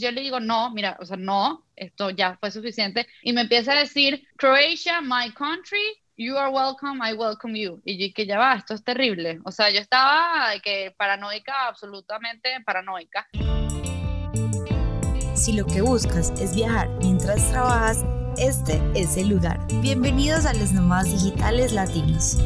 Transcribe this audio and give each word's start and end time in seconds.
yo 0.00 0.10
le 0.10 0.22
digo, 0.22 0.40
no, 0.40 0.70
mira, 0.70 0.96
o 1.00 1.06
sea, 1.06 1.16
no, 1.16 1.64
esto 1.76 2.10
ya 2.10 2.36
fue 2.40 2.50
suficiente. 2.50 3.06
Y 3.22 3.32
me 3.32 3.42
empieza 3.42 3.72
a 3.72 3.78
decir, 3.78 4.26
Croatia, 4.36 5.00
my 5.00 5.32
country, 5.32 5.78
you 6.16 6.36
are 6.36 6.50
welcome, 6.50 6.98
I 7.00 7.14
welcome 7.14 7.56
you. 7.56 7.80
Y 7.84 8.12
que 8.12 8.26
ya 8.26 8.38
va, 8.38 8.56
esto 8.56 8.74
es 8.74 8.82
terrible. 8.82 9.38
O 9.44 9.52
sea, 9.52 9.70
yo 9.70 9.78
estaba 9.78 10.52
que 10.62 10.92
paranoica, 10.96 11.68
absolutamente 11.68 12.48
paranoica. 12.66 13.28
Si 15.34 15.52
lo 15.52 15.64
que 15.64 15.80
buscas 15.80 16.30
es 16.40 16.56
viajar 16.56 16.88
mientras 17.00 17.48
trabajas, 17.50 18.04
este 18.36 18.82
es 18.96 19.16
el 19.16 19.28
lugar. 19.28 19.60
Bienvenidos 19.80 20.44
a 20.44 20.54
los 20.54 20.72
Nomás 20.72 21.04
Digitales 21.04 21.72
Latinos. 21.72 22.38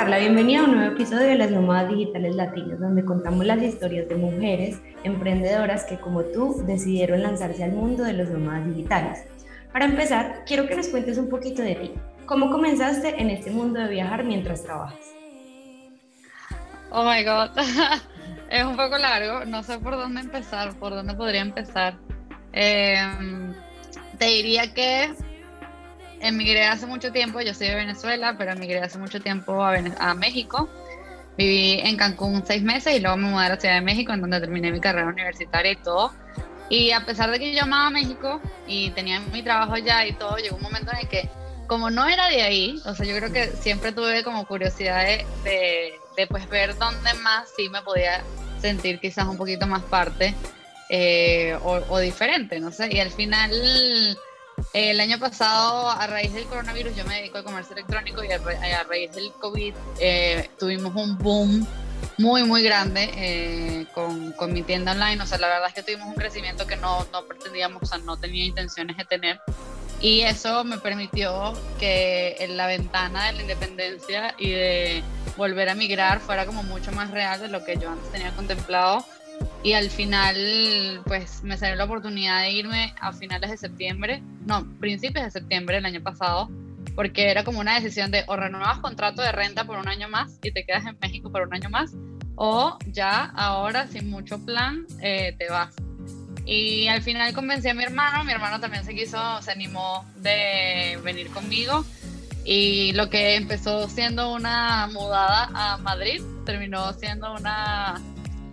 Carla, 0.00 0.16
bienvenida 0.16 0.60
a 0.60 0.64
un 0.64 0.76
nuevo 0.76 0.94
episodio 0.94 1.26
de 1.26 1.34
Las 1.34 1.50
Nómadas 1.50 1.90
Digitales 1.90 2.34
Latinas, 2.34 2.80
donde 2.80 3.04
contamos 3.04 3.44
las 3.44 3.62
historias 3.62 4.08
de 4.08 4.14
mujeres 4.14 4.80
emprendedoras 5.04 5.84
que, 5.84 6.00
como 6.00 6.22
tú, 6.24 6.64
decidieron 6.66 7.22
lanzarse 7.22 7.64
al 7.64 7.72
mundo 7.72 8.04
de 8.04 8.14
los 8.14 8.30
nómadas 8.30 8.66
digitales. 8.66 9.26
Para 9.70 9.84
empezar, 9.84 10.44
quiero 10.46 10.66
que 10.66 10.74
nos 10.74 10.88
cuentes 10.88 11.18
un 11.18 11.28
poquito 11.28 11.60
de 11.60 11.74
ti. 11.74 11.92
¿Cómo 12.24 12.50
comenzaste 12.50 13.20
en 13.20 13.28
este 13.28 13.50
mundo 13.50 13.78
de 13.78 13.88
viajar 13.88 14.24
mientras 14.24 14.62
trabajas? 14.62 15.04
Oh 16.92 17.04
my 17.04 17.22
God, 17.22 17.50
es 18.50 18.64
un 18.64 18.76
poco 18.78 18.96
largo, 18.96 19.44
no 19.44 19.62
sé 19.62 19.78
por 19.80 19.96
dónde 19.96 20.22
empezar, 20.22 20.72
por 20.78 20.94
dónde 20.94 21.12
podría 21.12 21.42
empezar. 21.42 21.98
Em, 22.52 23.52
te 24.18 24.24
diría 24.24 24.72
que 24.72 25.10
emigré 26.20 26.66
hace 26.66 26.86
mucho 26.86 27.12
tiempo, 27.12 27.40
yo 27.40 27.54
soy 27.54 27.68
de 27.68 27.74
Venezuela, 27.74 28.34
pero 28.38 28.52
emigré 28.52 28.80
hace 28.80 28.98
mucho 28.98 29.20
tiempo 29.20 29.62
a, 29.62 30.14
México. 30.14 30.68
Viví 31.36 31.80
en 31.80 31.96
Cancún 31.96 32.44
seis 32.46 32.62
meses 32.62 32.96
y 32.96 33.00
luego 33.00 33.16
me 33.16 33.28
mudé 33.28 33.46
a 33.46 33.48
la 33.50 33.56
Ciudad 33.60 33.76
de 33.76 33.80
México, 33.80 34.12
en 34.12 34.20
donde 34.20 34.40
terminé 34.40 34.70
mi 34.70 34.80
carrera 34.80 35.08
universitaria 35.08 35.72
y 35.72 35.76
todo. 35.76 36.12
Y 36.68 36.92
a 36.92 37.04
pesar 37.04 37.30
de 37.30 37.38
que 37.38 37.54
yo 37.54 37.62
amaba 37.62 37.90
México 37.90 38.40
y 38.66 38.90
tenía 38.90 39.20
mi 39.20 39.42
trabajo 39.42 39.74
allá 39.74 40.06
y 40.06 40.12
todo, 40.12 40.36
llegó 40.36 40.56
un 40.56 40.62
momento 40.62 40.92
en 40.92 40.98
el 40.98 41.08
que, 41.08 41.28
como 41.66 41.90
no 41.90 42.06
era 42.06 42.28
de 42.28 42.42
ahí, 42.42 42.80
o 42.84 42.94
sea, 42.94 43.06
yo 43.06 43.16
creo 43.16 43.32
que 43.32 43.48
siempre 43.56 43.92
tuve 43.92 44.22
como 44.22 44.46
curiosidad 44.46 45.04
de, 45.04 45.24
de, 46.16 46.26
pues 46.26 46.48
ver 46.48 46.76
dónde 46.76 47.14
más 47.14 47.48
sí 47.56 47.68
me 47.70 47.80
podía 47.82 48.22
sentir 48.60 49.00
quizás 49.00 49.26
un 49.26 49.38
poquito 49.38 49.66
más 49.66 49.82
parte 49.84 50.34
eh, 50.90 51.56
o, 51.62 51.80
o 51.88 51.98
diferente, 51.98 52.60
no 52.60 52.70
sé. 52.70 52.94
Y 52.94 53.00
al 53.00 53.10
final 53.10 53.50
el 54.72 55.00
año 55.00 55.18
pasado, 55.18 55.90
a 55.90 56.06
raíz 56.06 56.32
del 56.32 56.44
coronavirus, 56.46 56.94
yo 56.96 57.04
me 57.04 57.16
dedico 57.16 57.38
al 57.38 57.44
comercio 57.44 57.74
electrónico 57.74 58.22
y 58.24 58.30
a, 58.32 58.82
raíz 58.84 59.12
del 59.12 59.32
COVID 59.32 59.74
eh, 59.98 60.50
tuvimos 60.58 60.94
un 60.94 61.18
boom 61.18 61.66
muy, 62.18 62.44
muy 62.44 62.62
grande 62.62 63.10
eh, 63.14 63.86
con, 63.94 64.32
con, 64.32 64.52
mi 64.52 64.62
tienda 64.62 64.92
online. 64.92 65.22
O 65.22 65.26
sea, 65.26 65.38
la 65.38 65.48
verdad 65.48 65.68
es 65.68 65.74
que 65.74 65.82
tuvimos 65.82 66.08
un 66.08 66.14
crecimiento 66.14 66.66
que 66.66 66.76
no, 66.76 67.06
no 67.12 67.24
pretendíamos, 67.24 67.82
o 67.82 67.86
sea, 67.86 67.98
no 67.98 68.16
tenía 68.16 68.44
intenciones 68.44 68.96
de 68.96 69.04
tener. 69.04 69.40
Y 70.00 70.22
eso 70.22 70.64
me 70.64 70.78
permitió 70.78 71.52
que 71.78 72.36
en 72.40 72.56
la 72.56 72.66
ventana 72.66 73.26
de 73.26 73.32
la 73.34 73.42
independencia 73.42 74.34
y 74.38 74.50
de 74.50 75.02
volver 75.36 75.68
a 75.68 75.74
migrar 75.74 76.20
fuera 76.20 76.46
como 76.46 76.62
mucho 76.62 76.90
más 76.92 77.10
real 77.10 77.40
de 77.40 77.48
lo 77.48 77.64
que 77.64 77.76
yo 77.76 77.90
antes 77.90 78.10
tenía 78.10 78.34
contemplado 78.34 79.04
y 79.62 79.74
al 79.74 79.90
final 79.90 81.02
pues 81.04 81.42
me 81.42 81.56
salió 81.56 81.76
la 81.76 81.84
oportunidad 81.84 82.42
de 82.42 82.52
irme 82.52 82.94
a 83.00 83.12
finales 83.12 83.50
de 83.50 83.56
septiembre, 83.56 84.22
no, 84.46 84.66
principios 84.80 85.24
de 85.24 85.30
septiembre 85.30 85.76
del 85.76 85.86
año 85.86 86.02
pasado, 86.02 86.48
porque 86.94 87.30
era 87.30 87.44
como 87.44 87.60
una 87.60 87.74
decisión 87.74 88.10
de 88.10 88.24
o 88.26 88.36
renuevas 88.36 88.78
contrato 88.78 89.22
de 89.22 89.32
renta 89.32 89.64
por 89.64 89.78
un 89.78 89.88
año 89.88 90.08
más 90.08 90.38
y 90.42 90.52
te 90.52 90.64
quedas 90.64 90.86
en 90.86 90.96
México 91.00 91.30
por 91.30 91.42
un 91.46 91.54
año 91.54 91.68
más, 91.68 91.92
o 92.36 92.78
ya 92.86 93.24
ahora 93.36 93.86
sin 93.86 94.08
mucho 94.08 94.44
plan 94.44 94.86
eh, 95.00 95.34
te 95.38 95.48
vas. 95.50 95.74
Y 96.46 96.88
al 96.88 97.02
final 97.02 97.32
convencí 97.34 97.68
a 97.68 97.74
mi 97.74 97.84
hermano, 97.84 98.24
mi 98.24 98.32
hermano 98.32 98.60
también 98.60 98.84
se 98.84 98.94
quiso, 98.94 99.40
se 99.42 99.52
animó 99.52 100.04
de 100.16 100.98
venir 101.04 101.30
conmigo 101.30 101.84
y 102.44 102.92
lo 102.94 103.10
que 103.10 103.36
empezó 103.36 103.88
siendo 103.88 104.32
una 104.32 104.88
mudada 104.88 105.50
a 105.54 105.76
Madrid 105.76 106.22
terminó 106.46 106.92
siendo 106.94 107.34
una 107.34 108.00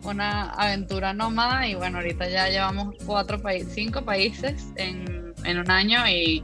una 0.04 0.52
aventura 0.52 1.14
nómada 1.14 1.68
y 1.68 1.76
bueno, 1.76 1.98
ahorita 1.98 2.30
ya 2.30 2.50
llevamos 2.50 2.96
cuatro 3.06 3.42
países, 3.42 3.74
cinco 3.74 4.04
países 4.04 4.68
en, 4.76 5.34
en 5.44 5.58
un 5.58 5.70
año 5.72 6.08
y, 6.08 6.44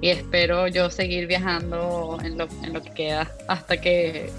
y, 0.00 0.08
espero 0.08 0.68
yo 0.68 0.90
seguir 0.90 1.26
viajando 1.26 2.18
en 2.22 2.38
lo, 2.38 2.48
en 2.62 2.72
lo 2.72 2.82
que 2.82 2.90
queda 2.90 3.30
hasta 3.48 3.80
que 3.80 4.30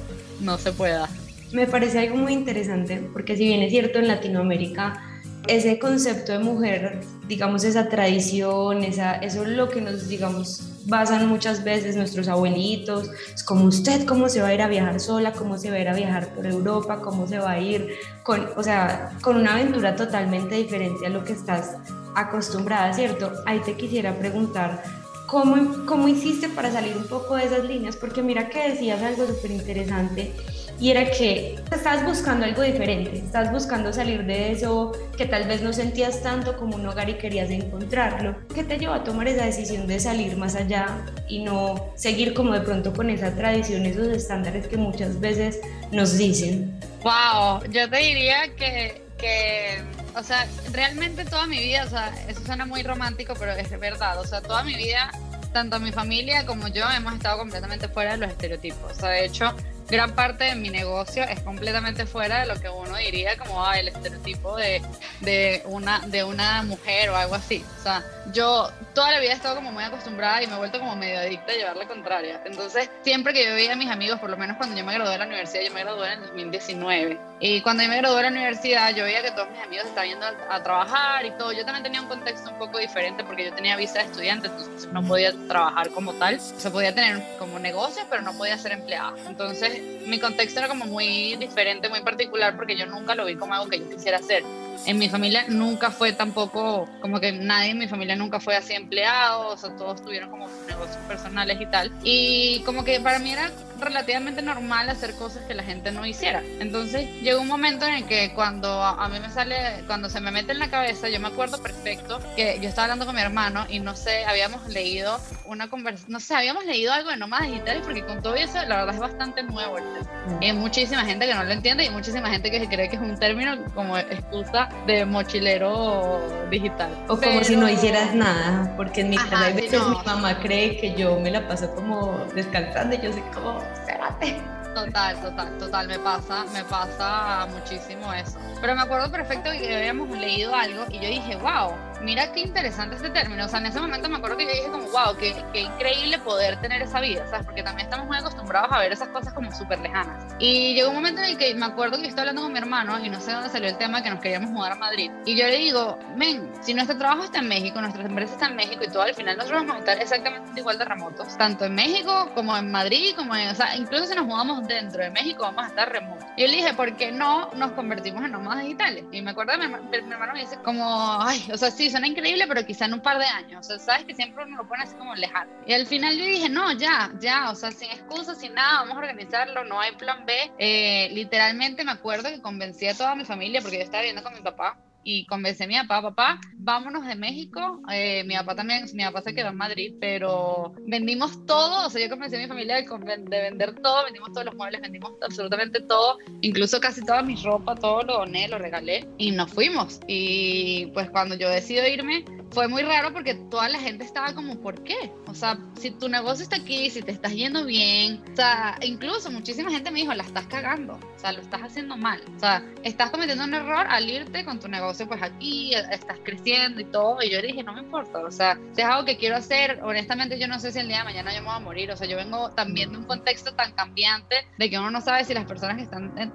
no 0.42 0.58
se 0.58 0.72
pueda. 0.72 1.10
Me 1.52 1.68
parece 1.68 2.00
algo 2.00 2.18
muy 2.18 2.34
interesante 2.34 3.02
porque 3.14 3.38
si 3.38 3.46
bien 3.46 3.62
es 3.62 3.72
cierto 3.72 4.00
en 4.00 4.08
Latinoamérica 4.08 5.15
ese 5.48 5.80
concepto 5.80 6.32
de 6.32 6.40
mujer, 6.40 7.02
digamos 7.28 7.64
esa 7.64 7.90
tradición, 7.90 8.84
esa, 8.84 9.16
eso 9.16 9.44
es 9.44 9.50
lo 9.50 9.70
que 9.70 9.82
nos, 9.82 10.08
digamos, 10.08 10.62
basan 10.86 11.28
muchas 11.28 11.64
veces 11.64 11.96
nuestros 11.96 12.28
abuelitos, 12.28 13.10
es 13.34 13.44
como 13.44 13.66
usted, 13.66 14.06
cómo 14.06 14.30
se 14.30 14.42
va 14.42 14.50
a 14.50 14.54
ir 14.54 14.62
a 14.62 14.68
viajar 14.68 15.00
sola, 15.00 15.34
cómo 15.34 15.58
se 15.58 15.70
va 15.70 15.78
a 15.78 15.80
ir 15.80 15.90
a 15.90 15.94
viajar 15.94 16.34
por 16.34 16.46
Europa, 16.46 17.02
cómo 17.02 17.28
se 17.28 17.40
va 17.40 17.52
a 17.52 17.60
ir, 17.60 17.90
con, 18.24 18.48
o 18.56 18.64
sea, 18.64 19.12
con 19.22 19.38
una 19.38 19.54
aventura 19.54 19.96
totalmente 19.96 20.56
diferente 20.56 21.06
a 21.06 21.10
lo 21.10 21.24
que 21.24 21.34
estás 21.34 21.76
acostumbrada, 22.16 22.94
¿cierto? 22.94 23.32
Ahí 23.46 23.60
te 23.60 23.74
quisiera 23.74 24.18
preguntar, 24.18 24.84
¿cómo, 25.28 25.86
cómo 25.86 26.08
hiciste 26.08 26.50
para 26.50 26.72
salir 26.72 26.96
un 26.96 27.08
poco 27.08 27.36
de 27.36 27.46
esas 27.46 27.66
líneas? 27.66 27.96
Porque 27.96 28.22
mira 28.22 28.50
que 28.50 28.72
decías 28.72 29.02
algo 29.02 29.26
súper 29.28 29.52
interesante 29.52 30.32
y 30.80 30.92
era 30.92 31.10
que 31.10 31.56
estabas 31.72 32.06
buscando 32.06 32.46
algo 32.46 32.62
diferente, 32.62 33.18
estás 33.18 33.52
buscando 33.52 33.94
salir 33.94 34.26
de 34.26 34.52
eso 34.52 34.92
que 35.18 35.26
tal 35.26 35.48
vez 35.48 35.62
no 35.62 35.72
sentías 35.72 36.22
tanto 36.22 36.58
como 36.58 36.76
un 36.76 36.86
hogar 36.86 37.10
y 37.10 37.16
querías 37.16 37.50
encontrarlo. 37.50 38.36
¿Qué 38.54 38.64
te 38.64 38.78
llevó 38.78 38.94
a 38.94 39.04
tomar 39.04 39.28
esa 39.28 39.46
decisión 39.46 39.88
de 39.88 40.00
salir 40.00 40.36
más 40.38 40.56
allá 40.56 40.88
y 41.28 41.44
no 41.44 41.94
seguir 41.96 42.34
como 42.34 42.54
de 42.54 42.62
pronto 42.62 42.94
con 42.94 43.10
esa 43.10 43.34
tradición, 43.34 43.86
esos 43.86 44.08
estándares 44.08 44.68
que 44.68 44.78
muchas 44.78 45.20
veces 45.20 45.60
nos 45.92 46.18
dicen? 46.18 46.78
Wow, 47.04 47.64
yo 47.72 47.90
te 47.90 47.98
diría 47.98 48.54
que, 48.56 49.02
que 49.18 49.82
o 50.16 50.24
sea, 50.24 50.46
realmente 50.72 51.24
toda 51.24 51.48
mi 51.48 51.60
vida, 51.60 51.86
o 51.86 51.90
sea, 51.90 52.14
eso 52.28 52.42
suena 52.46 52.66
muy 52.66 52.84
romántico, 52.84 53.34
pero 53.40 53.54
es 53.54 53.80
verdad, 53.80 54.20
o 54.20 54.26
sea, 54.26 54.42
toda 54.42 54.64
mi 54.64 54.76
vida 54.76 55.12
tanto 55.56 55.80
mi 55.80 55.94
familia 55.94 56.46
como 56.46 56.68
yo 56.68 56.84
hemos 56.92 57.14
estado 57.14 57.38
completamente 57.38 57.88
fuera 57.88 58.12
de 58.12 58.18
los 58.18 58.30
estereotipos. 58.30 58.92
O 58.92 58.94
sea, 58.94 59.10
de 59.12 59.26
hecho, 59.26 59.56
gran 59.88 60.14
parte 60.16 60.46
de 60.46 60.56
mi 60.56 60.70
negocio 60.70 61.24
es 61.24 61.40
completamente 61.42 62.06
fuera 62.06 62.42
de 62.42 62.48
lo 62.48 62.60
que 62.60 62.70
uno 62.70 62.96
diría 62.98 63.38
como 63.38 63.66
ah, 63.66 63.78
el 63.80 63.90
estereotipo 63.90 64.56
de, 64.58 64.82
de, 65.22 65.62
una, 65.66 66.00
de 66.08 66.24
una 66.24 66.64
mujer 66.64 67.10
o 67.10 67.16
algo 67.16 67.36
así. 67.36 67.64
O 67.80 67.84
sea, 67.84 68.04
yo 68.34 68.70
toda 68.96 69.12
la 69.12 69.20
vida 69.20 69.32
he 69.32 69.36
estado 69.36 69.56
como 69.56 69.72
muy 69.72 69.84
acostumbrada 69.84 70.42
y 70.42 70.48
me 70.48 70.56
he 70.56 70.58
vuelto 70.58 70.80
como 70.80 70.96
medio 70.96 71.20
adicta 71.20 71.52
a 71.52 71.56
llevar 71.56 71.76
la 71.76 71.86
contraria. 71.86 72.42
Entonces, 72.46 72.90
siempre 73.04 73.34
que 73.34 73.46
yo 73.46 73.54
veía 73.54 73.74
a 73.74 73.76
mis 73.76 73.92
amigos, 73.92 74.20
por 74.20 74.30
lo 74.30 74.38
menos 74.38 74.56
cuando 74.58 74.76
yo 74.76 74.86
me 74.86 74.94
gradué 74.94 75.12
de 75.12 75.18
la 75.20 75.26
universidad, 75.26 75.64
yo 75.64 75.74
me 75.74 75.82
gradué 75.82 76.14
en 76.14 76.22
2019. 76.22 77.20
Y 77.42 77.62
cuando 77.62 77.84
yo 77.84 77.90
me 77.90 77.98
gradué 77.98 78.16
de 78.16 78.24
la 78.24 78.30
universidad, 78.30 78.96
yo 78.96 79.04
veía 79.04 79.22
que 79.22 79.32
todos 79.32 79.50
mis 79.52 79.62
amigos 79.62 79.86
estaban 79.86 80.10
yendo 80.10 80.26
a, 80.26 80.64
trabajar 80.64 81.26
y 81.26 81.32
todo. 81.32 81.52
Yo 81.52 81.66
también 81.66 81.84
tenía 81.84 82.02
un 82.02 82.08
contexto 82.08 82.50
un 82.50 82.58
poco 82.58 82.80
diferente 82.80 83.24
porque 83.26 83.46
yo 83.46 83.54
tenía 83.54 83.76
visa 83.76 84.00
de 84.00 84.06
estudiante, 84.06 84.48
entonces 84.48 84.88
no 84.92 85.04
podía 85.04 85.34
trabajar 85.48 85.90
como 85.90 86.14
tal. 86.14 86.36
O 86.36 86.60
sea, 86.60 86.72
podía 86.72 86.96
tener 86.96 87.22
como 87.38 87.60
negocio, 87.60 88.04
pero 88.10 88.22
no 88.22 88.34
podía 88.38 88.58
ser 88.58 88.72
empleada. 88.72 89.14
Entonces, 89.28 90.08
mi 90.08 90.20
contexto 90.20 90.60
era 90.60 90.70
como 90.70 90.86
muy 90.86 91.36
diferente, 91.36 91.90
muy 91.90 92.02
particular, 92.02 92.56
porque 92.56 92.78
yo 92.78 92.86
nunca 92.86 93.14
lo 93.14 93.26
vi 93.26 93.36
como 93.36 93.54
algo 93.54 93.68
que 93.68 93.80
yo 93.80 93.90
quisiera 93.90 94.20
hacer. 94.20 94.44
En 94.86 94.98
mi 94.98 95.10
familia 95.10 95.46
nunca 95.48 95.92
fue 95.92 96.14
tampoco, 96.14 96.88
como 97.02 97.20
que 97.20 97.32
nadie 97.32 97.72
en 97.72 97.80
mi 97.80 97.88
familia 97.88 98.16
nunca 98.16 98.40
fue 98.40 98.56
así 98.56 98.74
empleado, 98.74 99.50
o 99.50 99.58
sea, 99.58 99.76
todos 99.76 100.02
tuvieron 100.02 100.30
como 100.30 100.48
negocios 100.68 100.98
personales 101.08 101.60
y 101.60 101.66
tal. 101.68 101.92
Y 102.04 102.62
como 102.66 102.84
que 102.84 103.00
para 103.00 103.20
mí 103.20 103.32
era 103.32 103.52
relativamente 103.80 104.42
normal 104.42 104.90
hacer 104.90 105.16
cosas 105.16 105.44
que 105.46 105.54
la 105.54 105.64
gente 105.64 105.92
no 105.92 106.06
hiciera. 106.06 106.44
Entonces 106.60 107.10
llegó 107.22 107.42
un 107.42 107.48
momento 107.48 107.86
en 107.86 107.96
el 107.96 108.06
que 108.06 108.34
cuando 108.34 108.84
a 108.84 109.08
mí 109.10 109.20
me 109.20 109.30
sale, 109.30 109.84
cuando 109.88 110.10
se 110.10 110.20
me 110.20 110.32
mete 110.32 110.52
en 110.52 110.60
la 110.60 110.70
cabeza, 110.70 111.10
yo 111.10 111.20
me 111.20 111.28
acuerdo 111.28 111.62
perfecto 111.62 112.20
que 112.36 112.60
yo 112.62 112.70
estaba 112.70 112.86
hablando 112.86 113.06
con 113.06 113.16
mi 113.16 113.22
hermano 113.22 113.66
y 113.70 113.80
no 113.80 113.96
sé, 113.96 114.26
habíamos 114.26 114.68
leído 114.68 115.20
una 115.46 115.70
conversación, 115.70 116.12
no 116.12 116.20
sé, 116.20 116.36
habíamos 116.36 116.66
leído 116.66 116.94
algo 116.94 117.10
de 117.10 117.18
nómadas 117.18 117.48
digitales 117.48 117.84
porque 117.86 118.04
con 118.04 118.22
todo 118.22 118.36
eso 118.36 118.56
la 118.66 118.78
verdad 118.78 118.96
es 118.96 119.00
bastante 119.00 119.44
nuevo. 119.44 119.76
Mm. 119.76 120.42
hay 120.42 120.54
muchísima 120.54 121.06
gente 121.06 121.28
que 121.28 121.34
no 121.34 121.44
lo 121.44 121.52
entiende 121.52 121.86
y 121.86 121.90
muchísima 121.90 122.30
gente 122.30 122.50
que 122.50 122.68
cree 122.68 122.90
que 122.90 122.96
es 122.96 123.02
un 123.02 123.18
término 123.18 123.58
como 123.74 123.98
excusa 123.98 124.70
de 124.88 125.06
mochilero 125.06 126.22
digital. 126.50 126.90
O 127.08 127.18
como 127.18 127.44
si 127.44 127.56
no 127.56 127.70
hicieras 127.70 128.14
nada, 128.16 128.74
porque 128.76 129.02
en 129.02 129.10
mi 129.10 129.18
casa 129.18 129.52
mi 129.52 130.06
mamá 130.06 130.40
cree 130.40 130.78
que 130.78 130.94
yo 130.96 131.20
me 131.20 131.32
la 131.32 131.48
paso 131.48 131.74
como 131.76 132.26
descansando 132.34 132.96
y 132.96 133.02
yo 133.02 133.14
sé 133.14 133.24
como 133.34 133.62
espérate. 133.74 134.42
Total, 134.76 135.16
total, 135.22 135.58
total, 135.58 135.88
me 135.88 136.00
pasa, 136.00 136.44
me 136.52 136.64
pasa 136.66 137.48
muchísimo 137.50 138.12
eso. 138.14 138.38
Pero 138.60 138.76
me 138.76 138.82
acuerdo 138.82 139.10
perfecto 139.10 139.50
que 139.52 139.74
habíamos 139.74 140.10
leído 140.10 140.54
algo 140.54 140.84
y 140.90 141.00
yo 141.00 141.08
dije, 141.08 141.38
wow, 141.38 141.72
mira 142.06 142.32
qué 142.32 142.42
interesante 142.42 142.96
este 142.96 143.10
término. 143.10 143.46
O 143.46 143.48
sea, 143.50 143.60
en 143.60 143.66
ese 143.66 143.82
momento 143.82 144.08
me 144.08 144.18
acuerdo 144.18 144.38
que 144.38 144.46
yo 144.46 144.52
dije 144.52 144.68
como, 144.70 144.88
wow, 144.90 145.18
qué, 145.18 145.36
qué 145.52 145.62
increíble 145.62 146.20
poder 146.20 146.62
tener 146.62 146.82
esa 146.84 147.02
vida, 147.02 147.28
¿sabes? 147.28 147.46
Porque 147.46 147.64
también 147.64 147.88
estamos 147.88 148.06
muy 148.06 148.16
acostumbrados 148.16 148.72
a 148.72 148.80
ver 148.80 148.94
esas 148.94 149.10
cosas 149.10 149.34
como 149.34 149.52
súper 149.52 149.80
lejanas. 149.80 150.24
Y 150.40 150.76
llegó 150.76 150.90
un 150.90 150.96
momento 150.96 151.22
en 151.22 151.30
el 151.30 151.38
que 151.38 151.54
me 151.56 151.66
acuerdo 151.66 151.98
que 151.98 152.04
yo 152.04 152.10
estaba 152.10 152.30
hablando 152.30 152.44
con 152.44 152.54
mi 152.54 152.60
hermano 152.60 153.04
y 153.04 153.10
no 153.10 153.20
sé 153.20 153.32
dónde 153.32 153.50
salió 153.50 153.68
el 153.68 153.78
tema 153.78 154.04
que 154.04 154.10
nos 154.12 154.20
queríamos 154.20 154.52
mudar 154.52 154.74
a 154.74 154.76
Madrid. 154.76 155.12
Y 155.26 155.36
yo 155.36 155.48
le 155.48 155.58
digo, 155.58 155.98
ven, 156.16 156.52
si 156.62 156.74
nuestro 156.74 156.98
trabajo 156.98 157.24
está 157.24 157.40
en 157.40 157.48
México, 157.48 157.82
nuestra 157.82 158.04
empresa 158.04 158.34
está 158.34 158.48
en 158.48 158.56
México 158.56 158.84
y 158.86 158.92
todo, 158.92 159.02
al 159.02 159.16
final 159.16 159.38
nosotros 159.38 159.62
vamos 159.62 159.76
a 159.78 159.80
estar 159.80 160.00
exactamente 160.00 160.60
igual 160.60 160.78
de 160.78 160.86
remotos, 160.86 161.36
tanto 161.38 161.66
en 161.66 161.74
México 161.74 162.30
como 162.36 162.56
en 162.56 162.70
Madrid, 162.70 163.16
como 163.16 163.36
en, 163.36 163.50
o 163.50 163.56
sea, 163.56 163.76
incluso 163.76 164.06
si 164.06 164.16
nos 164.16 164.26
mudamos 164.26 164.68
dentro 164.68 165.04
de 165.04 165.10
México, 165.10 165.44
vamos 165.44 165.66
a 165.66 165.68
estar 165.68 165.92
remotos. 165.92 166.26
Y 166.38 166.42
yo 166.42 166.48
le 166.48 166.58
dije, 166.58 166.74
¿por 166.74 166.96
qué 166.96 167.12
no 167.12 167.50
nos 167.56 167.72
convertimos 167.72 168.24
en 168.24 168.32
nómadas 168.32 168.64
digitales? 168.64 169.06
Y 169.12 169.22
me 169.22 169.32
acuerdo, 169.32 169.58
mi, 169.58 169.68
mi 169.68 170.12
hermano 170.12 170.34
me 170.34 170.42
dice 170.42 170.58
como, 170.64 171.18
ay, 171.22 171.50
o 171.52 171.58
sea, 171.58 171.72
sí, 171.72 171.90
suena 171.96 172.10
increíble, 172.10 172.46
pero 172.46 172.66
quizá 172.66 172.86
en 172.86 172.96
un 172.96 173.00
par 173.00 173.18
de 173.18 173.26
años. 173.26 173.66
O 173.66 173.70
sea, 173.70 173.80
sabes 173.80 174.04
que 174.04 174.14
siempre 174.14 174.44
uno 174.44 174.58
lo 174.58 174.68
pone 174.68 174.84
así 174.84 174.96
como 174.96 175.16
lejano. 175.16 175.50
Y 175.66 175.72
al 175.72 175.86
final 175.86 176.18
yo 176.18 176.26
dije, 176.26 176.50
no, 176.50 176.74
ya, 176.74 177.10
ya, 177.22 177.50
o 177.50 177.56
sea, 177.56 177.72
sin 177.72 177.90
excusas, 177.90 178.38
sin 178.38 178.54
nada, 178.54 178.80
vamos 178.80 178.98
a 178.98 179.00
organizarlo, 179.00 179.64
no 179.64 179.80
hay 179.80 179.94
plan 179.96 180.26
B. 180.26 180.34
Eh, 180.60 181.08
literalmente 181.14 181.86
me 181.86 181.94
acuerdo 181.94 182.28
que 182.30 182.42
convencí 182.42 182.86
a 182.86 182.98
toda 182.98 183.16
mi 183.16 183.24
familia, 183.24 183.62
porque 183.62 183.78
yo 183.78 183.84
estaba 183.84 184.02
viviendo 184.02 184.24
con 184.24 184.34
mi 184.34 184.42
papá, 184.42 184.78
y 185.06 185.26
convencí 185.28 185.64
a 185.64 185.68
mi 185.68 185.76
papá, 185.76 186.02
papá, 186.02 186.42
vámonos 186.66 187.06
de 187.06 187.16
México. 187.16 187.80
Eh, 187.92 188.24
mi 188.26 188.36
papá 188.36 188.56
también, 188.56 188.86
mi 188.94 189.04
papá 189.04 189.22
se 189.22 189.34
quedó 189.34 189.50
en 189.50 189.58
Madrid, 189.58 189.94
pero 190.02 190.74
vendimos 190.88 191.46
todo, 191.46 191.86
o 191.86 191.90
sea, 191.90 192.02
yo 192.02 192.10
convencí 192.10 192.36
a 192.36 192.40
mi 192.40 192.48
familia 192.48 192.78
de, 192.78 192.84
de, 192.84 193.42
vender 193.42 193.76
todo, 193.82 194.04
vendimos 194.04 194.34
todos 194.34 194.46
los 194.46 194.56
muebles, 194.56 194.82
vendimos 194.82 195.14
absolutamente 195.22 195.80
todo, 195.82 196.18
incluso 196.42 196.80
casi 196.82 197.06
toda 197.06 197.22
mi 197.22 197.36
ropa, 197.36 197.76
todo 197.76 198.02
lo 198.02 198.18
doné, 198.18 198.48
lo 198.48 198.58
regalé 198.58 199.08
y 199.20 199.32
nos 199.32 199.52
fuimos. 199.52 200.00
Y 200.08 200.88
pues 200.88 201.10
cuando 201.12 201.36
yo 201.36 201.50
decido 201.50 201.88
irme, 201.88 202.26
fue 202.50 202.68
muy 202.68 202.82
raro 202.82 203.14
porque 203.14 203.36
toda 203.36 203.70
la 203.70 203.80
gente 203.80 204.04
estaba 204.04 204.34
como, 204.34 204.60
¿por 204.60 204.84
qué? 204.84 205.12
O 205.28 205.36
sea, 205.36 205.60
si 205.80 205.92
tu 205.92 206.10
negocio 206.10 206.44
está 206.44 206.56
aquí, 206.56 206.90
si 206.90 207.02
te 207.02 207.12
estás 207.12 207.34
yendo 207.34 207.66
bien, 207.66 208.24
o 208.32 208.36
sea, 208.36 208.78
incluso 208.82 209.30
muchísima 209.30 209.70
gente 209.70 209.92
me 209.92 210.00
dijo, 210.00 210.14
la 210.14 210.24
estás 210.24 210.48
cagando, 210.48 210.94
o 210.94 211.20
sea, 211.20 211.32
lo 211.34 211.42
estás 211.42 211.62
haciendo 211.62 211.96
mal, 211.98 212.22
o 212.36 212.40
sea, 212.40 212.66
estás 212.84 213.12
cometiendo 213.12 213.44
un 213.44 213.54
error 213.54 213.86
al 213.88 214.10
irte 214.10 214.46
con 214.46 214.60
tu 214.60 214.68
negocio 214.68 215.08
pues 215.08 215.22
aquí, 215.22 215.74
estás 215.92 216.18
creciendo 216.24 216.55
y 216.78 216.86
todo, 216.86 217.22
y 217.22 217.30
yo 217.30 217.42
dije, 217.42 217.64
no 217.64 217.74
me 217.74 217.82
importa, 217.82 218.20
o 218.20 218.32
sea, 218.32 218.58
si 218.74 218.82
es 218.82 218.88
algo 218.88 219.06
que 219.06 219.18
quiero 219.18 219.36
hacer, 219.36 219.80
honestamente 219.84 220.40
yo 220.40 220.48
no 220.48 220.60
sé 220.60 220.72
si 220.72 220.80
el 220.80 220.88
día 220.88 221.00
de 221.00 221.04
mañana 221.04 221.34
yo 221.34 221.42
me 221.42 221.48
voy 221.48 221.56
a 221.56 221.60
morir, 221.60 221.92
o 221.92 221.98
sea, 221.98 222.08
yo 222.08 222.18
vengo 222.18 222.50
también 222.52 222.92
de 222.92 222.98
un 222.98 223.06
contexto 223.06 223.54
tan 223.54 223.74
cambiante 223.74 224.36
de 224.58 224.70
que 224.70 224.78
uno 224.78 224.92
no 224.92 225.02
sabe 225.02 225.24
si 225.26 225.34
las 225.34 225.46
personas 225.46 225.78
que 225.78 225.84
están 225.84 226.18
en, 226.18 226.34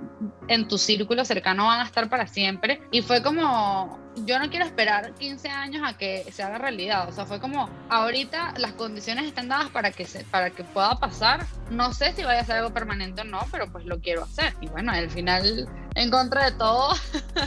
en 0.49 0.69
tu 0.69 0.79
círculo 0.79 1.25
cercano 1.25 1.67
van 1.67 1.81
a 1.81 1.85
estar 1.85 2.09
para 2.09 2.27
siempre, 2.27 2.81
y 2.91 3.03
fue 3.03 3.23
como, 3.23 3.99
yo 4.17 4.39
no 4.39 4.51
quiero 4.51 4.65
esperar 4.65 5.15
15 5.15 5.49
años 5.49 5.83
a 5.87 5.97
que 5.97 6.25
se 6.33 6.43
haga 6.43 6.59
realidad. 6.59 7.09
O 7.09 7.13
sea, 7.13 7.27
fue 7.27 7.41
como, 7.41 7.69
ahorita 7.89 8.55
las 8.59 8.73
condiciones 8.73 9.27
están 9.27 9.49
dadas 9.49 9.71
para 9.71 9.93
que, 9.93 10.07
se, 10.07 10.25
para 10.25 10.51
que 10.51 10.65
pueda 10.65 10.99
pasar. 10.99 11.47
No 11.71 11.93
sé 11.93 12.13
si 12.13 12.25
vaya 12.25 12.41
a 12.41 12.45
ser 12.45 12.57
algo 12.57 12.73
permanente 12.73 13.23
o 13.23 13.25
no, 13.25 13.41
pero 13.51 13.71
pues 13.71 13.85
lo 13.85 14.01
quiero 14.01 14.25
hacer. 14.25 14.55
Y 14.61 14.67
bueno, 14.69 14.93
al 14.93 15.11
final, 15.11 15.69
en 15.95 16.11
contra 16.11 16.47
de 16.47 16.53
todo, 16.53 16.95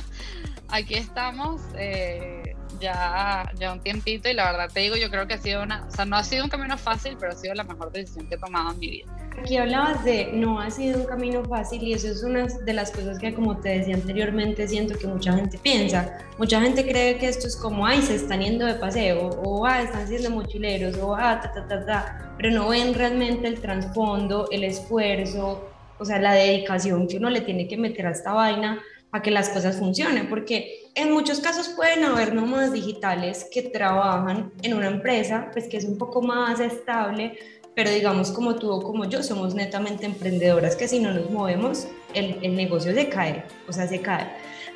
aquí 0.70 0.96
estamos. 0.96 1.62
Eh, 1.76 2.43
ya, 2.84 3.50
ya 3.58 3.72
un 3.72 3.80
tiempito 3.80 4.30
y 4.30 4.34
la 4.34 4.52
verdad 4.52 4.70
te 4.72 4.82
digo, 4.82 4.96
yo 4.96 5.10
creo 5.10 5.26
que 5.26 5.36
ha 5.36 5.38
sido 5.38 5.64
una, 5.64 5.86
o 5.88 5.92
sea, 5.92 6.06
no 6.06 6.18
ha 6.18 6.24
sido 6.24 6.44
un 6.44 6.50
camino 6.50 6.78
fácil, 6.78 7.16
pero 7.20 7.32
ha 7.32 7.36
sido 7.36 7.54
la 7.54 7.64
mejor 7.64 7.92
decisión 7.92 8.28
que 8.28 8.36
he 8.36 8.38
tomado 8.38 8.74
en 8.74 8.80
mi 8.80 8.90
vida. 8.90 9.12
Aquí 9.40 9.58
hablabas 9.58 10.04
de 10.04 10.32
no 10.34 10.60
ha 10.60 10.70
sido 10.70 11.00
un 11.00 11.06
camino 11.06 11.44
fácil 11.46 11.82
y 11.82 11.94
eso 11.94 12.08
es 12.08 12.24
una 12.24 12.46
de 12.46 12.74
las 12.74 12.92
cosas 12.92 13.18
que 13.18 13.34
como 13.34 13.58
te 13.58 13.80
decía 13.80 13.96
anteriormente 13.96 14.68
siento 14.68 14.98
que 15.00 15.08
mucha 15.08 15.34
gente 15.34 15.58
piensa. 15.58 16.20
Mucha 16.38 16.62
gente 16.62 16.86
cree 16.86 17.18
que 17.18 17.28
esto 17.30 17.48
es 17.48 17.56
como, 17.56 17.86
ay, 17.86 18.02
se 18.02 18.16
están 18.16 18.42
yendo 18.42 18.66
de 18.66 18.76
paseo 18.76 19.30
o, 19.30 19.66
ah, 19.66 19.82
están 19.82 20.08
siendo 20.08 20.30
mochileros 20.30 20.98
o, 20.98 21.16
ah, 21.16 21.40
ta, 21.42 21.52
ta, 21.54 21.68
ta, 21.68 21.86
ta, 21.86 22.34
pero 22.38 22.52
no 22.52 22.70
ven 22.70 22.94
realmente 22.94 23.48
el 23.48 23.60
trasfondo, 23.60 24.50
el 24.52 24.66
esfuerzo, 24.66 25.70
o 25.98 26.06
sea, 26.06 26.20
la 26.20 26.34
dedicación 26.34 27.08
que 27.08 27.18
uno 27.18 27.30
le 27.30 27.42
tiene 27.42 27.68
que 27.68 27.78
meter 27.78 28.08
a 28.08 28.12
esta 28.12 28.34
vaina 28.34 28.82
a 29.14 29.22
que 29.22 29.32
las 29.32 29.50
cosas 29.50 29.78
funcionen, 29.78 30.28
porque 30.28 30.90
en 30.96 31.12
muchos 31.12 31.40
casos 31.40 31.70
pueden 31.70 32.04
haber 32.04 32.34
nómadas 32.34 32.74
digitales 32.74 33.48
que 33.52 33.62
trabajan 33.62 34.52
en 34.64 34.74
una 34.74 34.88
empresa, 34.88 35.50
pues 35.54 35.68
que 35.68 35.78
es 35.78 35.86
un 35.86 36.00
poco 36.00 36.24
más 36.24 36.60
estable, 36.60 37.38
pero 37.76 37.92
digamos 37.92 38.32
como 38.32 38.56
tú 38.56 38.72
o 38.72 38.82
como 38.82 39.06
yo 39.06 39.22
somos 39.22 39.54
netamente 39.54 40.08
emprendedoras 40.08 40.76
que 40.76 40.88
si 40.88 41.00
no 41.00 41.14
nos 41.14 41.30
movemos, 41.30 41.88
el, 42.16 42.40
el 42.42 42.56
negocio 42.56 42.94
se 42.94 43.08
cae, 43.08 43.44
o 43.68 43.72
sea, 43.72 43.88
se 43.88 44.02
cae. 44.02 44.28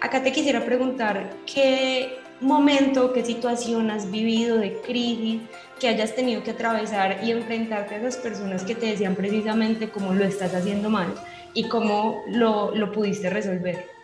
Acá 0.01 0.21
te 0.21 0.31
quisiera 0.31 0.63
preguntar 0.63 1.31
qué 1.51 2.19
momento, 2.39 3.13
qué 3.13 3.25
situación 3.25 3.89
has 3.89 4.11
vivido 4.11 4.57
de 4.57 4.79
crisis 4.81 5.41
que 5.79 5.87
hayas 5.87 6.13
tenido 6.13 6.43
que 6.43 6.51
atravesar 6.51 7.23
y 7.23 7.31
enfrentarte 7.31 7.95
a 7.95 7.97
esas 7.97 8.17
personas 8.17 8.63
que 8.63 8.75
te 8.75 8.85
decían 8.85 9.15
precisamente 9.15 9.89
cómo 9.89 10.13
lo 10.13 10.23
estás 10.23 10.53
haciendo 10.53 10.91
mal 10.91 11.11
y 11.55 11.67
cómo 11.67 12.21
lo, 12.27 12.75
lo 12.75 12.91
pudiste 12.91 13.31
resolver. 13.31 13.96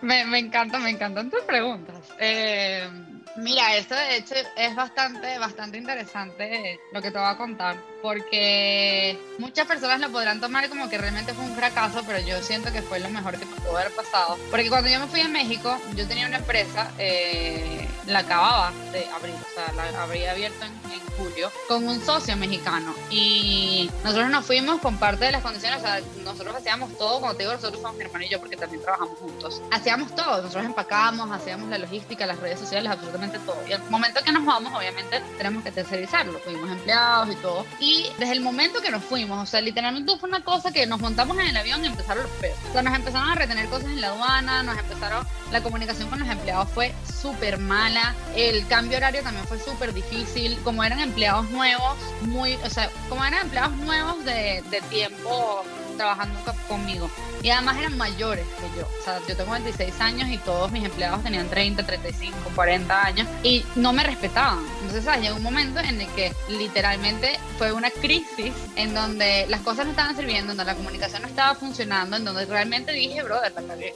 Me, 0.00 0.24
me, 0.24 0.38
encanta, 0.38 0.78
me 0.78 0.90
encantan 0.90 1.30
tus 1.30 1.42
preguntas. 1.42 1.96
Eh, 2.18 2.88
mira, 3.36 3.76
esto 3.76 3.94
de 3.94 4.16
hecho 4.16 4.34
es 4.56 4.74
bastante, 4.74 5.38
bastante 5.38 5.78
interesante 5.78 6.78
lo 6.92 7.02
que 7.02 7.10
te 7.10 7.18
voy 7.18 7.28
a 7.28 7.36
contar, 7.36 7.76
porque 8.02 9.18
muchas 9.38 9.66
personas 9.66 10.00
lo 10.00 10.10
podrán 10.10 10.40
tomar 10.40 10.68
como 10.68 10.88
que 10.88 10.98
realmente 10.98 11.34
fue 11.34 11.44
un 11.44 11.54
fracaso, 11.54 12.02
pero 12.06 12.18
yo 12.20 12.42
siento 12.42 12.72
que 12.72 12.82
fue 12.82 13.00
lo 13.00 13.08
mejor 13.10 13.38
que 13.38 13.46
pudo 13.46 13.76
haber 13.76 13.92
pasado. 13.92 14.38
Porque 14.50 14.68
cuando 14.68 14.88
yo 14.88 15.00
me 15.00 15.06
fui 15.06 15.20
a 15.20 15.28
México, 15.28 15.78
yo 15.94 16.06
tenía 16.06 16.26
una 16.26 16.38
empresa, 16.38 16.90
eh, 16.98 17.88
la 18.06 18.20
acababa 18.20 18.72
de 18.92 19.06
abrir, 19.06 19.34
o 19.34 19.54
sea, 19.54 19.72
la 19.74 20.02
habría 20.02 20.32
abierto 20.32 20.64
en, 20.64 20.72
en, 20.92 21.08
julio, 21.18 21.50
con 21.66 21.86
un 21.88 22.00
socio 22.00 22.36
mexicano. 22.36 22.94
Y 23.10 23.90
nosotros 24.04 24.30
nos 24.30 24.46
fuimos 24.46 24.80
con 24.80 24.98
parte 24.98 25.24
de 25.24 25.32
las 25.32 25.42
condiciones, 25.42 25.80
o 25.80 25.82
sea, 25.82 26.00
nosotros 26.22 26.54
hacíamos 26.54 26.96
todo, 26.96 27.20
como 27.20 27.32
te 27.34 27.42
digo, 27.42 27.52
nosotros 27.52 27.82
somos 27.82 27.96
mi 27.96 28.04
hermano 28.04 28.24
y 28.24 28.28
yo, 28.28 28.38
porque 28.38 28.56
también 28.56 28.82
trabajamos 28.82 29.18
juntos. 29.18 29.60
Hacíamos 29.72 30.14
todo, 30.14 30.42
nosotros 30.42 30.64
empacábamos, 30.64 31.30
hacíamos 31.32 31.68
la 31.70 31.78
logística, 31.78 32.24
las 32.24 32.38
redes 32.38 32.60
sociales, 32.60 32.92
absolutamente 32.92 33.40
todo. 33.40 33.56
Y 33.68 33.72
al 33.72 33.82
momento 33.90 34.20
que 34.24 34.30
nos 34.30 34.44
vamos, 34.44 34.72
obviamente, 34.72 35.20
tenemos 35.36 35.64
que 35.64 35.72
tercerizarlo. 35.72 36.38
Tuvimos 36.38 36.70
empleados 36.70 37.30
y 37.32 37.36
todo. 37.36 37.66
Y 37.80 37.87
desde 38.18 38.32
el 38.32 38.40
momento 38.40 38.80
que 38.80 38.90
nos 38.90 39.04
fuimos, 39.04 39.42
o 39.42 39.46
sea, 39.46 39.60
literalmente 39.60 40.16
fue 40.18 40.28
una 40.28 40.42
cosa 40.42 40.72
que 40.72 40.86
nos 40.86 41.00
montamos 41.00 41.38
en 41.38 41.46
el 41.46 41.56
avión 41.56 41.82
y 41.84 41.86
empezaron 41.86 42.24
los 42.24 42.32
pedos. 42.32 42.58
O 42.68 42.72
sea, 42.72 42.82
nos 42.82 42.94
empezaron 42.94 43.28
a 43.30 43.34
retener 43.34 43.68
cosas 43.68 43.86
en 43.86 44.00
la 44.00 44.08
aduana, 44.08 44.62
nos 44.62 44.78
empezaron, 44.78 45.26
la 45.50 45.62
comunicación 45.62 46.08
con 46.08 46.18
los 46.20 46.28
empleados 46.28 46.68
fue 46.70 46.94
súper 47.20 47.58
mala, 47.58 48.14
el 48.34 48.66
cambio 48.66 48.98
horario 48.98 49.22
también 49.22 49.46
fue 49.46 49.58
súper 49.58 49.94
difícil, 49.94 50.58
como 50.64 50.84
eran 50.84 51.00
empleados 51.00 51.50
nuevos, 51.50 51.96
muy, 52.22 52.54
o 52.56 52.70
sea, 52.70 52.90
como 53.08 53.24
eran 53.24 53.42
empleados 53.42 53.76
nuevos 53.76 54.24
de, 54.24 54.62
de 54.70 54.80
tiempo 54.82 55.64
trabajando 55.98 56.38
conmigo. 56.66 57.10
Y 57.42 57.50
además 57.50 57.76
eran 57.78 57.96
mayores 57.96 58.46
que 58.46 58.80
yo. 58.80 58.86
O 58.86 59.04
sea, 59.04 59.20
yo 59.28 59.36
tengo 59.36 59.52
26 59.52 60.00
años 60.00 60.28
y 60.30 60.38
todos 60.38 60.72
mis 60.72 60.84
empleados 60.84 61.22
tenían 61.22 61.48
30, 61.48 61.84
35, 61.84 62.36
40 62.54 63.06
años 63.06 63.28
y 63.42 63.64
no 63.76 63.92
me 63.92 64.02
respetaban. 64.02 64.64
Entonces, 64.78 65.04
¿sabes? 65.04 65.22
Llegó 65.22 65.36
un 65.36 65.42
momento 65.42 65.80
en 65.80 66.00
el 66.00 66.08
que 66.14 66.32
literalmente 66.48 67.38
fue 67.58 67.72
una 67.72 67.90
crisis 67.90 68.52
en 68.76 68.94
donde 68.94 69.46
las 69.48 69.60
cosas 69.60 69.84
no 69.84 69.90
estaban 69.92 70.16
sirviendo, 70.16 70.52
en 70.52 70.56
donde 70.56 70.72
la 70.72 70.76
comunicación 70.76 71.22
no 71.22 71.28
estaba 71.28 71.54
funcionando, 71.54 72.16
en 72.16 72.24
donde 72.24 72.46
realmente 72.46 72.92
dije, 72.92 73.22
brother, 73.22 73.52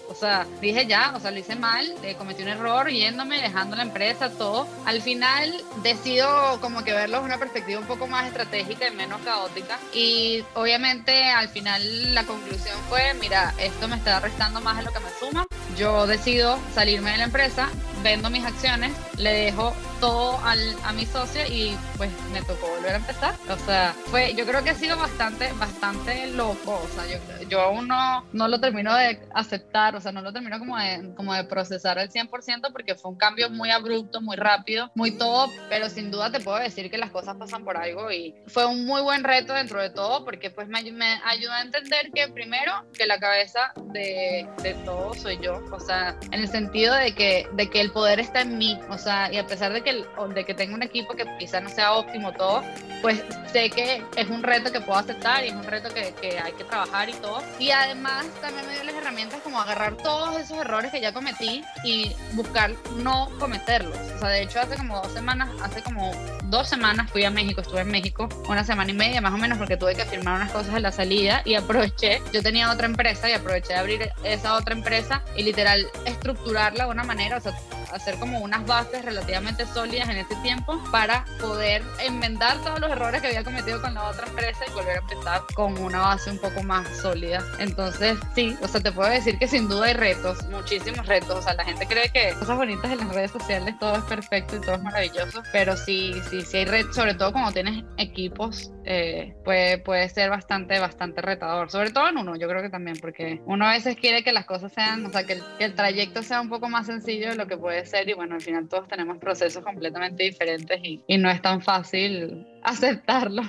o 0.08 0.14
sea, 0.14 0.46
dije 0.60 0.86
ya, 0.86 1.12
o 1.16 1.20
sea, 1.20 1.30
lo 1.30 1.38
hice 1.38 1.56
mal, 1.56 1.94
eh, 2.02 2.14
cometí 2.16 2.42
un 2.42 2.48
error 2.48 2.88
yéndome, 2.90 3.40
dejando 3.40 3.76
la 3.76 3.82
empresa, 3.82 4.30
todo. 4.30 4.66
Al 4.84 5.02
final 5.02 5.62
decido 5.82 6.60
como 6.60 6.84
que 6.84 6.92
verlo 6.92 7.18
desde 7.18 7.26
una 7.26 7.38
perspectiva 7.38 7.80
un 7.80 7.86
poco 7.86 8.06
más 8.06 8.26
estratégica 8.26 8.88
y 8.88 8.90
menos 8.94 9.20
caótica. 9.22 9.78
Y 9.92 10.44
obviamente 10.54 11.30
al 11.30 11.48
final 11.48 11.82
la 11.92 12.24
conclusión 12.24 12.76
fue, 12.88 13.14
mira, 13.14 13.54
esto 13.58 13.86
me 13.88 13.96
está 13.96 14.18
restando 14.20 14.60
más 14.60 14.78
de 14.78 14.84
lo 14.84 14.92
que 14.92 15.00
me 15.00 15.10
suma. 15.20 15.46
Yo 15.76 16.06
decido 16.06 16.58
salirme 16.74 17.12
de 17.12 17.18
la 17.18 17.24
empresa, 17.24 17.68
vendo 18.02 18.30
mis 18.30 18.44
acciones, 18.44 18.92
le 19.16 19.32
dejo 19.32 19.72
todo 20.00 20.38
al, 20.44 20.58
a 20.84 20.92
mi 20.92 21.06
socio 21.06 21.42
y 21.48 21.76
pues 21.96 22.10
me 22.32 22.42
tocó 22.42 22.66
volver 22.66 22.94
a 22.94 22.96
empezar. 22.96 23.34
O 23.48 23.56
sea, 23.64 23.94
fue, 24.06 24.34
yo 24.34 24.44
creo 24.44 24.64
que 24.64 24.70
ha 24.70 24.74
sido 24.74 24.96
bastante, 24.96 25.52
bastante 25.58 26.26
loco. 26.28 26.82
O 26.82 26.88
sea, 26.88 27.06
yo, 27.06 27.48
yo 27.48 27.60
aún 27.60 27.86
no, 27.86 28.24
no 28.32 28.48
lo 28.48 28.60
termino 28.60 28.94
de 28.96 29.20
aceptar, 29.32 29.94
o 29.94 30.00
sea, 30.00 30.10
no 30.10 30.20
lo 30.20 30.32
termino 30.32 30.58
como 30.58 30.76
de, 30.76 31.14
como 31.14 31.32
de 31.34 31.44
procesar 31.44 31.98
al 31.98 32.10
100% 32.10 32.72
porque 32.72 32.96
fue 32.96 33.12
un 33.12 33.16
cambio 33.16 33.48
muy 33.48 33.70
abrupto, 33.70 34.20
muy 34.20 34.36
rápido, 34.36 34.90
muy 34.94 35.12
todo, 35.12 35.48
pero 35.68 35.88
sin 35.88 36.10
duda 36.10 36.32
te 36.32 36.40
puedo 36.40 36.58
decir 36.58 36.90
que 36.90 36.98
las 36.98 37.10
cosas 37.10 37.36
pasan 37.36 37.64
por 37.64 37.76
algo 37.76 38.10
y 38.10 38.34
fue 38.48 38.66
un 38.66 38.84
muy 38.84 39.02
buen 39.02 39.22
reto 39.22 39.52
dentro 39.52 39.80
de 39.80 39.90
todo 39.90 40.24
porque 40.24 40.50
pues 40.50 40.66
me, 40.66 40.82
me 40.90 41.20
ayudó 41.24 41.52
a 41.52 41.62
entender 41.62 42.10
que 42.12 42.26
primero 42.28 42.72
que 42.92 43.06
la 43.06 43.18
cabeza 43.18 43.72
de, 43.92 44.48
de 44.62 44.74
todo 44.84 45.14
soy 45.14 45.38
yo, 45.40 45.62
o 45.70 45.78
sea, 45.78 46.16
en 46.32 46.40
el 46.40 46.48
sentido 46.48 46.94
de 46.94 47.14
que, 47.14 47.48
de 47.52 47.70
que 47.70 47.80
el 47.80 47.91
poder 47.92 48.20
está 48.20 48.42
en 48.42 48.58
mí, 48.58 48.78
o 48.88 48.98
sea, 48.98 49.32
y 49.32 49.38
a 49.38 49.46
pesar 49.46 49.72
de 49.72 49.82
que 49.82 50.04
de 50.34 50.44
que 50.44 50.54
tengo 50.54 50.74
un 50.74 50.82
equipo 50.82 51.14
que 51.14 51.24
quizá 51.38 51.60
no 51.60 51.68
sea 51.68 51.92
óptimo 51.92 52.32
todo, 52.32 52.62
pues 53.00 53.22
sé 53.52 53.70
que 53.70 54.02
es 54.16 54.28
un 54.28 54.42
reto 54.42 54.72
que 54.72 54.80
puedo 54.80 54.98
aceptar 54.98 55.44
y 55.44 55.48
es 55.48 55.54
un 55.54 55.64
reto 55.64 55.92
que, 55.92 56.14
que 56.20 56.38
hay 56.38 56.52
que 56.52 56.64
trabajar 56.64 57.08
y 57.08 57.12
todo. 57.14 57.42
Y 57.58 57.70
además 57.70 58.26
también 58.40 58.66
me 58.66 58.74
dio 58.74 58.84
las 58.84 58.94
herramientas 58.94 59.40
como 59.42 59.60
agarrar 59.60 59.96
todos 59.96 60.38
esos 60.38 60.58
errores 60.58 60.90
que 60.90 61.00
ya 61.00 61.12
cometí 61.12 61.64
y 61.84 62.12
buscar 62.32 62.72
no 62.96 63.28
cometerlos. 63.38 63.96
O 64.16 64.18
sea, 64.18 64.28
de 64.28 64.42
hecho 64.42 64.60
hace 64.60 64.76
como 64.76 65.00
dos 65.00 65.12
semanas, 65.12 65.48
hace 65.62 65.82
como 65.82 66.12
dos 66.44 66.68
semanas 66.68 67.10
fui 67.10 67.24
a 67.24 67.30
México, 67.30 67.60
estuve 67.60 67.80
en 67.80 67.88
México 67.88 68.28
una 68.48 68.64
semana 68.64 68.90
y 68.90 68.94
media 68.94 69.20
más 69.20 69.32
o 69.32 69.38
menos 69.38 69.58
porque 69.58 69.76
tuve 69.76 69.94
que 69.94 70.04
firmar 70.04 70.36
unas 70.36 70.50
cosas 70.50 70.74
en 70.74 70.82
la 70.82 70.92
salida 70.92 71.42
y 71.44 71.54
aproveché, 71.54 72.22
yo 72.32 72.42
tenía 72.42 72.70
otra 72.70 72.86
empresa 72.86 73.28
y 73.28 73.32
aproveché 73.32 73.72
de 73.72 73.78
abrir 73.78 74.10
esa 74.24 74.54
otra 74.54 74.74
empresa 74.74 75.22
y 75.36 75.42
literal 75.42 75.86
estructurarla 76.04 76.84
de 76.84 76.90
una 76.90 77.04
manera, 77.04 77.36
o 77.36 77.40
sea, 77.40 77.52
hacer 77.94 78.16
como 78.16 78.40
unas 78.40 78.66
bases 78.66 79.04
relativamente 79.04 79.66
sólidas 79.66 80.08
en 80.08 80.18
ese 80.18 80.34
tiempo 80.36 80.82
para 80.90 81.24
poder 81.40 81.82
enmendar 82.00 82.56
todos 82.58 82.80
los 82.80 82.90
errores 82.90 83.20
que 83.20 83.28
había 83.28 83.44
cometido 83.44 83.80
con 83.80 83.94
la 83.94 84.04
otra 84.04 84.26
empresa 84.26 84.64
y 84.66 84.72
volver 84.72 84.98
a 84.98 85.00
empezar 85.00 85.42
con 85.54 85.78
una 85.78 86.00
base 86.00 86.30
un 86.30 86.38
poco 86.38 86.62
más 86.62 86.88
sólida. 86.96 87.44
Entonces, 87.58 88.18
sí, 88.34 88.56
o 88.62 88.68
sea, 88.68 88.80
te 88.80 88.92
puedo 88.92 89.10
decir 89.10 89.38
que 89.38 89.48
sin 89.48 89.68
duda 89.68 89.86
hay 89.86 89.94
retos, 89.94 90.42
muchísimos 90.48 91.06
retos. 91.06 91.38
O 91.38 91.42
sea, 91.42 91.54
la 91.54 91.64
gente 91.64 91.86
cree 91.86 92.08
que 92.10 92.34
cosas 92.38 92.56
bonitas 92.56 92.90
en 92.90 92.98
las 92.98 93.14
redes 93.14 93.30
sociales 93.30 93.74
todo 93.78 93.96
es 93.96 94.04
perfecto 94.04 94.56
y 94.56 94.60
todo 94.60 94.74
es 94.76 94.82
maravilloso, 94.82 95.42
pero 95.52 95.76
sí, 95.76 96.14
sí, 96.30 96.42
sí 96.42 96.58
hay 96.58 96.64
retos, 96.64 96.94
sobre 96.94 97.14
todo 97.14 97.32
cuando 97.32 97.52
tienes 97.52 97.84
equipos, 97.98 98.72
eh, 98.84 99.34
puede, 99.44 99.78
puede 99.78 100.08
ser 100.08 100.30
bastante, 100.30 100.78
bastante 100.78 101.22
retador. 101.22 101.70
Sobre 101.70 101.90
todo 101.90 102.08
en 102.08 102.18
uno, 102.18 102.36
yo 102.36 102.48
creo 102.48 102.62
que 102.62 102.70
también, 102.70 102.96
porque 103.00 103.40
uno 103.46 103.66
a 103.66 103.72
veces 103.72 103.96
quiere 103.96 104.24
que 104.24 104.32
las 104.32 104.44
cosas 104.44 104.72
sean, 104.72 105.06
o 105.06 105.10
sea, 105.10 105.24
que 105.24 105.34
el, 105.34 105.42
que 105.58 105.64
el 105.64 105.74
trayecto 105.74 106.22
sea 106.22 106.40
un 106.40 106.48
poco 106.48 106.68
más 106.68 106.86
sencillo 106.86 107.30
de 107.30 107.36
lo 107.36 107.46
que 107.46 107.56
puede 107.56 107.81
ser 107.84 108.08
y 108.08 108.14
bueno, 108.14 108.34
al 108.34 108.40
final 108.40 108.68
todos 108.68 108.88
tenemos 108.88 109.18
procesos 109.18 109.62
completamente 109.62 110.24
diferentes 110.24 110.80
y, 110.82 111.00
y 111.06 111.18
no 111.18 111.30
es 111.30 111.40
tan 111.42 111.62
fácil 111.62 112.46
aceptarlo. 112.62 113.42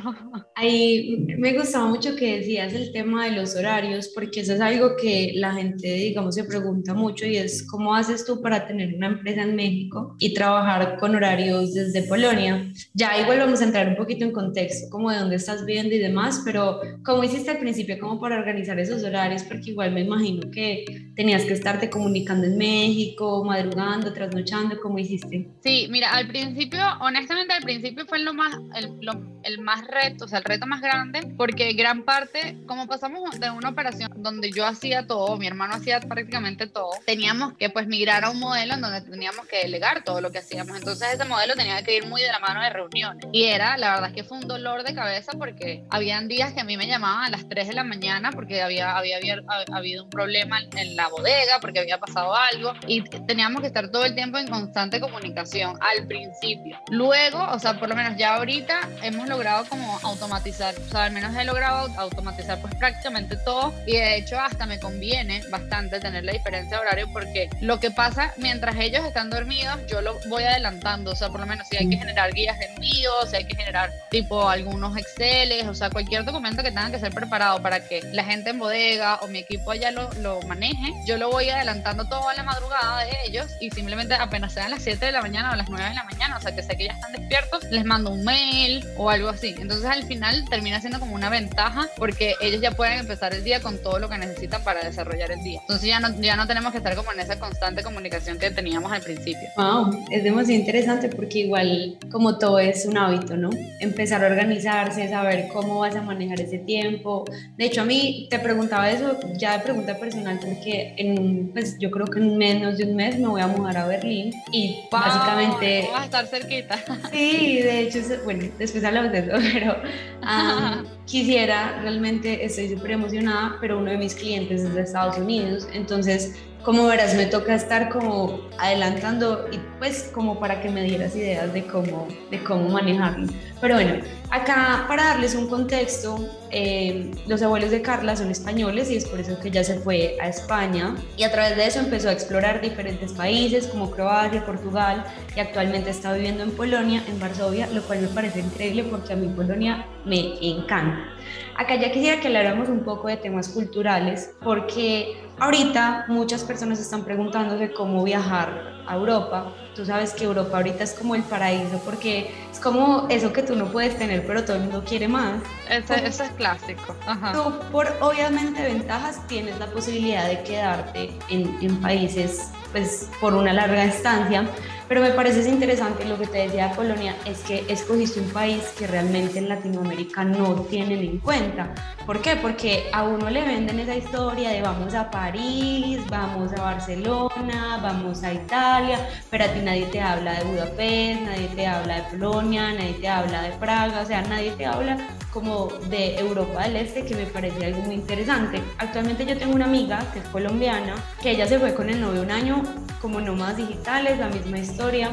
Ahí 0.56 1.26
me 1.38 1.54
gustaba 1.58 1.88
mucho 1.88 2.16
que 2.16 2.38
decías 2.38 2.74
el 2.74 2.92
tema 2.92 3.26
de 3.26 3.32
los 3.32 3.56
horarios, 3.56 4.12
porque 4.14 4.42
eso 4.42 4.54
es 4.54 4.62
algo 4.62 4.96
que 4.96 5.34
la 5.36 5.54
gente, 5.54 5.88
digamos, 5.94 6.36
se 6.36 6.44
pregunta 6.44 6.94
mucho 6.94 7.26
y 7.26 7.38
es 7.38 7.66
cómo 7.68 7.96
haces 7.96 8.26
tú 8.26 8.42
para 8.42 8.68
tener 8.68 8.94
una 8.96 9.08
empresa 9.08 9.44
en 9.44 9.56
México 9.56 10.16
y 10.20 10.34
trabajar 10.34 10.98
con 10.98 11.16
horarios 11.16 11.74
desde 11.74 12.04
Polonia. 12.04 12.72
Ya 12.94 13.20
igual 13.20 13.40
vamos 13.40 13.62
a 13.62 13.66
entrar 13.66 13.88
un 13.88 13.96
poquito 13.96 14.26
en 14.26 14.32
contexto, 14.32 14.90
como 14.90 15.12
de 15.12 15.18
dónde 15.18 15.36
estás 15.36 15.66
viviendo 15.66 15.94
y 15.94 16.00
demás, 16.00 16.42
pero 16.46 16.80
¿cómo 17.04 17.24
hiciste 17.24 17.52
al 17.52 17.60
principio 17.60 17.98
como 18.00 18.20
para 18.20 18.38
organizar 18.38 18.80
esos 18.80 19.04
horarios? 19.04 19.44
Porque 19.44 19.72
igual 19.72 19.92
me 19.92 20.02
imagino 20.02 20.50
que 20.52 20.86
tenías 21.16 21.44
que 21.44 21.54
estarte 21.54 21.90
comunicando 21.90 22.48
en 22.48 22.58
México, 22.58 23.44
madrugando, 23.44 24.14
trasnochando, 24.14 24.80
¿cómo 24.82 25.00
hiciste? 25.00 25.50
Sí, 25.64 25.88
mira, 25.90 26.12
al 26.12 26.28
principio, 26.28 26.80
honestamente 27.02 27.54
al 27.54 27.64
principio 27.64 28.06
fue 28.06 28.20
lo 28.20 28.34
más, 28.34 28.56
el, 28.76 29.03
long 29.04 29.33
el 29.44 29.60
más 29.60 29.86
reto, 29.88 30.26
o 30.26 30.28
sea, 30.28 30.40
el 30.40 30.46
reto 30.46 30.66
más 30.66 30.82
grande, 30.82 31.34
porque 31.38 31.74
gran 31.74 32.04
parte, 32.04 32.58
como 32.66 32.88
pasamos 32.88 33.40
de 33.40 33.50
una 33.50 33.70
operación 33.70 34.12
donde 34.18 34.52
yo 34.52 34.66
hacía 34.66 35.08
todo, 35.08 35.38
mi 35.38 35.48
hermano 35.48 35.76
hacía 35.76 36.00
prácticamente 36.00 36.68
todo, 36.68 36.92
teníamos 37.06 37.54
que 37.54 37.70
pues 37.70 37.88
migrar 37.88 38.24
a 38.24 38.30
un 38.30 38.40
modelo 38.40 38.74
en 38.74 38.82
donde 38.82 39.02
teníamos 39.02 39.46
que 39.48 39.58
delegar 39.58 40.04
todo 40.04 40.22
lo 40.22 40.32
que 40.32 40.40
hacíamos. 40.40 40.78
Entonces 40.78 41.14
ese 41.14 41.26
modelo 41.26 41.54
tenía 41.56 41.82
que 41.84 41.98
ir 41.98 42.08
muy 42.08 42.22
de 42.22 42.28
la 42.28 42.40
mano 42.40 42.62
de 42.62 42.70
reuniones. 42.70 43.26
Y 43.32 43.46
era, 43.46 43.78
la 43.78 43.92
verdad 43.92 44.10
es 44.10 44.16
que 44.16 44.24
fue 44.24 44.38
un 44.38 44.48
dolor 44.48 44.84
de 44.84 44.94
cabeza 44.94 45.34
porque 45.38 45.84
habían 45.90 46.28
días 46.28 46.54
que 46.54 46.62
a 46.62 46.64
mí 46.64 46.78
me 46.78 46.88
llamaban 46.88 47.26
a 47.26 47.30
las 47.30 47.48
3 47.48 47.68
de 47.68 47.74
la 47.74 47.84
mañana 47.84 48.32
porque 48.32 48.62
había, 48.62 48.98
había, 48.98 49.18
había, 49.18 49.42
habido 49.74 50.04
un 50.04 50.10
problema 50.10 50.60
en 50.76 50.96
la 50.96 51.08
bodega, 51.08 51.60
porque 51.60 51.80
había 51.80 52.00
pasado 52.00 52.36
algo 52.36 52.74
y 52.88 53.02
teníamos 53.26 53.62
que 53.62 53.68
estar 53.68 53.90
todo 53.90 54.06
el 54.06 54.16
tiempo 54.16 54.38
en 54.38 54.48
constante 54.48 55.00
comunicación 55.00 55.78
al 55.82 56.08
principio. 56.08 56.80
Luego, 56.90 57.44
o 57.52 57.60
sea, 57.60 57.80
por 57.80 57.90
lo 57.90 57.96
menos 57.96 58.18
ya 58.18 58.36
ahorita 58.36 58.90
hemos 59.02 59.28
logrado 59.34 59.66
como 59.66 60.00
automatizar, 60.04 60.76
o 60.76 60.90
sea, 60.90 61.06
al 61.06 61.12
menos 61.12 61.36
he 61.36 61.44
logrado 61.44 61.90
automatizar 61.98 62.60
pues 62.62 62.76
prácticamente 62.76 63.36
todo. 63.38 63.74
Y 63.86 63.94
de 63.94 64.18
hecho 64.18 64.40
hasta 64.40 64.66
me 64.66 64.80
conviene 64.80 65.42
bastante 65.50 66.00
tener 66.00 66.24
la 66.24 66.34
diferencia 66.34 66.78
de 66.78 66.82
horario 66.82 67.08
porque 67.12 67.50
lo 67.60 67.80
que 67.80 67.90
pasa 67.90 68.34
mientras 68.38 68.76
ellos 68.76 69.04
están 69.06 69.30
dormidos, 69.30 69.80
yo 69.88 70.02
lo 70.02 70.20
voy 70.28 70.44
adelantando, 70.44 71.12
o 71.12 71.16
sea, 71.16 71.30
por 71.30 71.40
lo 71.40 71.46
menos 71.46 71.68
si 71.68 71.78
hay 71.78 71.90
que 71.90 71.98
generar 71.98 72.32
guías 72.34 72.60
de 72.60 72.66
envío, 72.66 73.12
si 73.28 73.36
hay 73.36 73.46
que 73.46 73.56
generar 73.56 73.92
tipo 74.12 74.48
algunos 74.48 74.96
Exceles, 74.96 75.66
o 75.66 75.74
sea, 75.74 75.90
cualquier 75.90 76.24
documento 76.26 76.62
que 76.62 76.70
tenga 76.70 76.92
que 76.92 77.00
ser 77.00 77.14
preparado 77.14 77.62
para 77.62 77.88
que 77.88 78.02
la 78.14 78.24
gente 78.24 78.52
en 78.52 78.60
bodega 78.60 79.16
o 79.22 79.28
mi 79.28 79.40
equipo 79.40 79.72
allá 79.72 79.92
lo, 79.92 80.12
lo 80.22 80.42
maneje, 80.44 80.94
yo 81.08 81.18
lo 81.18 81.32
voy 81.32 81.50
adelantando 81.50 82.06
toda 82.06 82.34
la 82.36 82.44
madrugada 82.44 83.04
de 83.06 83.12
ellos 83.26 83.48
y 83.60 83.72
simplemente 83.72 84.14
apenas 84.14 84.54
sean 84.54 84.70
las 84.70 84.84
7 84.84 85.06
de 85.08 85.12
la 85.12 85.22
mañana 85.22 85.52
o 85.52 85.56
las 85.56 85.70
9 85.70 85.90
de 85.90 85.96
la 85.96 86.04
mañana, 86.04 86.38
o 86.38 86.42
sea, 86.42 86.54
que 86.54 86.62
sé 86.62 86.78
que 86.78 86.86
ya 86.86 86.94
están 86.94 87.12
despiertos, 87.12 87.64
les 87.72 87.84
mando 87.84 88.12
un 88.12 88.24
mail 88.24 88.86
o 88.98 89.10
algo 89.10 89.23
así. 89.30 89.56
Entonces 89.60 89.86
al 89.86 90.04
final 90.04 90.46
termina 90.50 90.80
siendo 90.80 91.00
como 91.00 91.16
una 91.16 91.30
ventaja 91.30 91.88
porque 91.98 92.36
ellos 92.42 92.62
ya 92.62 92.72
pueden 92.72 93.00
empezar 93.00 93.34
el 93.34 93.44
día 93.44 93.62
con 93.62 93.82
todo 93.82 94.00
lo 94.00 94.10
que 94.10 94.18
necesitan 94.18 94.64
para 94.64 94.84
desarrollar 94.84 95.32
el 95.32 95.44
día. 95.44 95.60
Entonces 95.62 95.88
ya 95.88 96.00
no, 96.00 96.20
ya 96.22 96.36
no 96.36 96.48
tenemos 96.48 96.72
que 96.72 96.80
estar 96.80 96.96
como 96.96 97.12
en 97.12 97.20
esa 97.20 97.40
constante 97.40 97.84
comunicación 97.84 98.38
que 98.38 98.52
teníamos 98.52 98.92
al 98.92 99.02
principio. 99.02 99.48
Wow, 99.58 100.06
es 100.12 100.24
demasiado 100.24 100.60
interesante 100.60 101.10
porque 101.10 101.40
igual 101.40 101.98
como 102.12 102.38
todo 102.38 102.60
es 102.60 102.86
un 102.86 102.98
hábito, 102.98 103.38
¿no? 103.38 103.50
Empezar 103.80 104.24
a 104.24 104.28
organizarse, 104.28 105.10
saber 105.10 105.48
cómo 105.52 105.80
vas 105.80 105.96
a 105.96 106.02
manejar 106.02 106.42
ese 106.42 106.60
tiempo. 106.60 107.26
De 107.58 107.66
hecho 107.66 107.82
a 107.82 107.86
mí 107.86 108.28
te 108.30 108.40
preguntaba 108.40 108.90
eso 108.92 109.20
ya 109.38 109.58
de 109.58 109.64
pregunta 109.64 109.98
personal 109.98 110.40
porque 110.40 110.96
en, 110.98 111.52
pues 111.54 111.78
yo 111.80 111.92
creo 111.92 112.08
que 112.08 112.20
en 112.20 112.38
menos 112.38 112.78
de 112.78 112.86
un 112.86 112.96
mes 112.96 113.18
me 113.18 113.28
voy 113.28 113.42
a 113.42 113.48
mudar 113.48 113.78
a 113.78 113.88
Berlín 113.88 114.34
y 114.52 114.80
básicamente... 114.92 115.90
Vas 115.92 116.02
a 116.02 116.06
estar 116.06 116.28
cerquita. 116.28 116.78
Sí, 117.12 117.62
de 117.62 117.82
hecho, 117.82 118.00
bueno, 118.24 118.46
después 118.58 118.84
hablamos 118.84 119.12
de 119.14 119.20
eso, 119.20 119.32
pero 119.54 119.76
um, 120.22 120.86
quisiera, 121.06 121.80
realmente 121.82 122.44
estoy 122.44 122.76
súper 122.76 122.92
emocionada, 122.92 123.58
pero 123.62 123.78
uno 123.78 123.92
de 123.92 123.98
mis 123.98 124.16
clientes 124.16 124.62
es 124.62 124.74
de 124.74 124.82
Estados 124.82 125.18
Unidos, 125.18 125.68
entonces 125.74 126.36
como 126.64 126.88
verás, 126.88 127.14
me 127.16 127.26
toca 127.26 127.56
estar 127.56 127.90
como 127.90 128.40
adelantando 128.58 129.48
y 129.52 129.60
pues 129.80 130.10
como 130.14 130.40
para 130.40 130.62
que 130.62 130.70
me 130.70 130.84
dieras 130.84 131.14
ideas 131.14 131.54
de 131.54 131.66
cómo, 131.66 132.08
de 132.32 132.42
cómo 132.42 132.70
manejarlo. 132.70 133.28
Pero 133.60 133.76
bueno, 133.76 133.96
acá 134.32 134.86
para 134.88 135.04
darles 135.10 135.36
un 135.36 135.50
contexto, 135.50 136.26
eh, 136.56 137.10
los 137.28 137.42
abuelos 137.42 137.72
de 137.72 137.82
Carla 137.82 138.16
son 138.16 138.30
españoles 138.30 138.92
y 138.92 138.96
es 138.96 139.06
por 139.06 139.20
eso 139.20 139.40
que 139.40 139.48
ella 139.48 139.64
se 139.64 139.80
fue 139.80 140.18
a 140.22 140.28
España 140.28 140.96
y 141.18 141.24
a 141.24 141.32
través 141.32 141.58
de 141.58 141.66
eso 141.66 141.80
empezó 141.80 142.10
a 142.10 142.12
explorar 142.12 142.62
diferentes 142.62 143.12
países 143.14 143.66
como 143.66 143.90
Croacia, 143.90 144.46
Portugal 144.46 145.04
y 145.36 145.40
actualmente 145.40 145.90
está 145.90 146.14
viviendo 146.14 146.44
en 146.44 146.52
Polonia, 146.52 147.04
en 147.08 147.20
Varsovia, 147.20 147.66
lo 147.74 147.82
cual 147.82 148.02
me 148.02 148.08
parece 148.08 148.42
increíble 148.42 148.84
porque 148.84 149.14
a 149.14 149.16
mí 149.16 149.34
Polonia 149.36 149.88
me 150.06 150.38
encanta. 150.42 151.10
Acá 151.56 151.76
ya 151.76 151.92
quisiera 151.92 152.22
que 152.22 152.28
habláramos 152.28 152.70
un 152.70 152.82
poco 152.82 153.08
de 153.08 153.18
temas 153.18 153.50
culturales 153.50 154.36
porque 154.44 155.18
ahorita 155.40 156.06
muchas 156.08 156.44
personas 156.44 156.80
están 156.80 157.04
preguntándose 157.04 157.72
cómo 157.74 158.04
viajar 158.04 158.83
a 158.88 158.96
Europa. 158.96 159.52
Tú 159.76 159.86
sabes 159.86 160.14
que 160.14 160.26
Europa 160.26 160.58
ahorita 160.58 160.84
es 160.84 160.94
como 160.94 161.16
el 161.16 161.24
paraíso 161.24 161.82
porque 161.84 162.34
es 162.52 162.60
como 162.60 163.08
eso 163.10 163.34
que 163.34 163.44
tú 163.44 163.56
no 163.56 163.72
puedes 163.72 163.98
tener 163.98 164.26
pero 164.26 164.44
todo 164.44 164.58
el 164.58 164.64
mundo 164.64 164.84
quiere 164.86 165.08
más. 165.08 165.42
Eso, 165.70 165.94
es 165.94 166.22
clásico. 166.38 166.96
Tú 167.34 167.72
por 167.72 167.92
obviamente 168.02 168.62
ventajas 168.62 169.26
tienes 169.28 169.58
la 169.60 169.68
posibilidad 169.68 170.28
de 170.28 170.44
quedarte 170.44 171.18
en, 171.30 171.58
en 171.62 171.82
países 171.82 172.52
pues 172.74 173.08
por 173.22 173.34
una 173.36 173.54
larga 173.54 173.86
estancia, 173.86 174.46
pero 174.90 175.02
me 175.02 175.12
parece 175.12 175.48
interesante 175.50 176.06
lo 176.06 176.20
que 176.20 176.28
te 176.28 176.40
decía 176.40 176.72
Colonia, 176.76 177.16
es 177.26 177.40
que 177.40 177.64
escogiste 177.70 178.20
un 178.20 178.30
país 178.30 178.64
que 178.78 178.86
realmente 178.86 179.40
en 179.40 179.48
Latinoamérica 179.48 180.26
no 180.26 180.56
tienen 180.64 181.00
en 181.00 181.20
cuenta. 181.20 181.74
¿Por 182.06 182.22
qué? 182.22 182.36
Porque 182.36 182.90
a 182.92 183.04
uno 183.04 183.30
le 183.30 183.44
venden 183.44 183.80
esa 183.80 183.96
historia 183.96 184.50
de 184.50 184.62
vamos 184.62 184.94
a 184.94 185.10
París, 185.10 186.02
vamos 186.10 186.52
a 186.54 186.62
Barcelona, 186.62 187.80
vamos 187.82 188.24
a 188.24 188.34
Italia, 188.34 189.00
pero 189.30 189.46
a 189.46 189.48
ti 189.48 189.62
nadie 189.62 189.86
te 189.86 190.02
habla 190.02 190.34
de 190.34 190.44
Budapest, 190.44 191.22
nadie 191.22 191.48
te 191.56 191.66
habla 191.66 191.96
de 191.96 192.02
Polonia, 192.10 192.74
nadie 192.74 192.94
te 192.94 193.08
habla 193.08 193.42
de 193.44 193.52
Praga, 193.52 194.02
o 194.02 194.06
sea, 194.06 194.22
nadie 194.24 194.52
te 194.52 194.66
habla 194.66 194.98
como 195.32 195.70
de 195.90 196.20
Europa 196.20 196.64
del 196.64 196.76
Este, 196.76 197.06
que 197.06 197.16
me 197.16 197.26
parece 197.26 197.66
algo 197.66 197.82
muy 197.82 197.96
interesante. 197.96 198.62
Actualmente 198.78 199.26
yo 199.26 199.38
tengo 199.38 199.56
una 199.56 199.66
amiga 199.66 200.00
que 200.12 200.20
es 200.20 200.26
colombiana, 200.26 200.96
que 201.22 201.32
ella 201.32 201.48
se 201.48 201.58
fue 201.58 201.74
con 201.74 201.90
el 201.90 202.00
novio 202.00 202.22
un 202.22 202.32
año 202.32 202.63
como 203.02 203.22
nómadas 203.22 203.58
digitales, 203.58 204.20
la 204.20 204.30
misma 204.30 204.60
historia. 204.60 205.12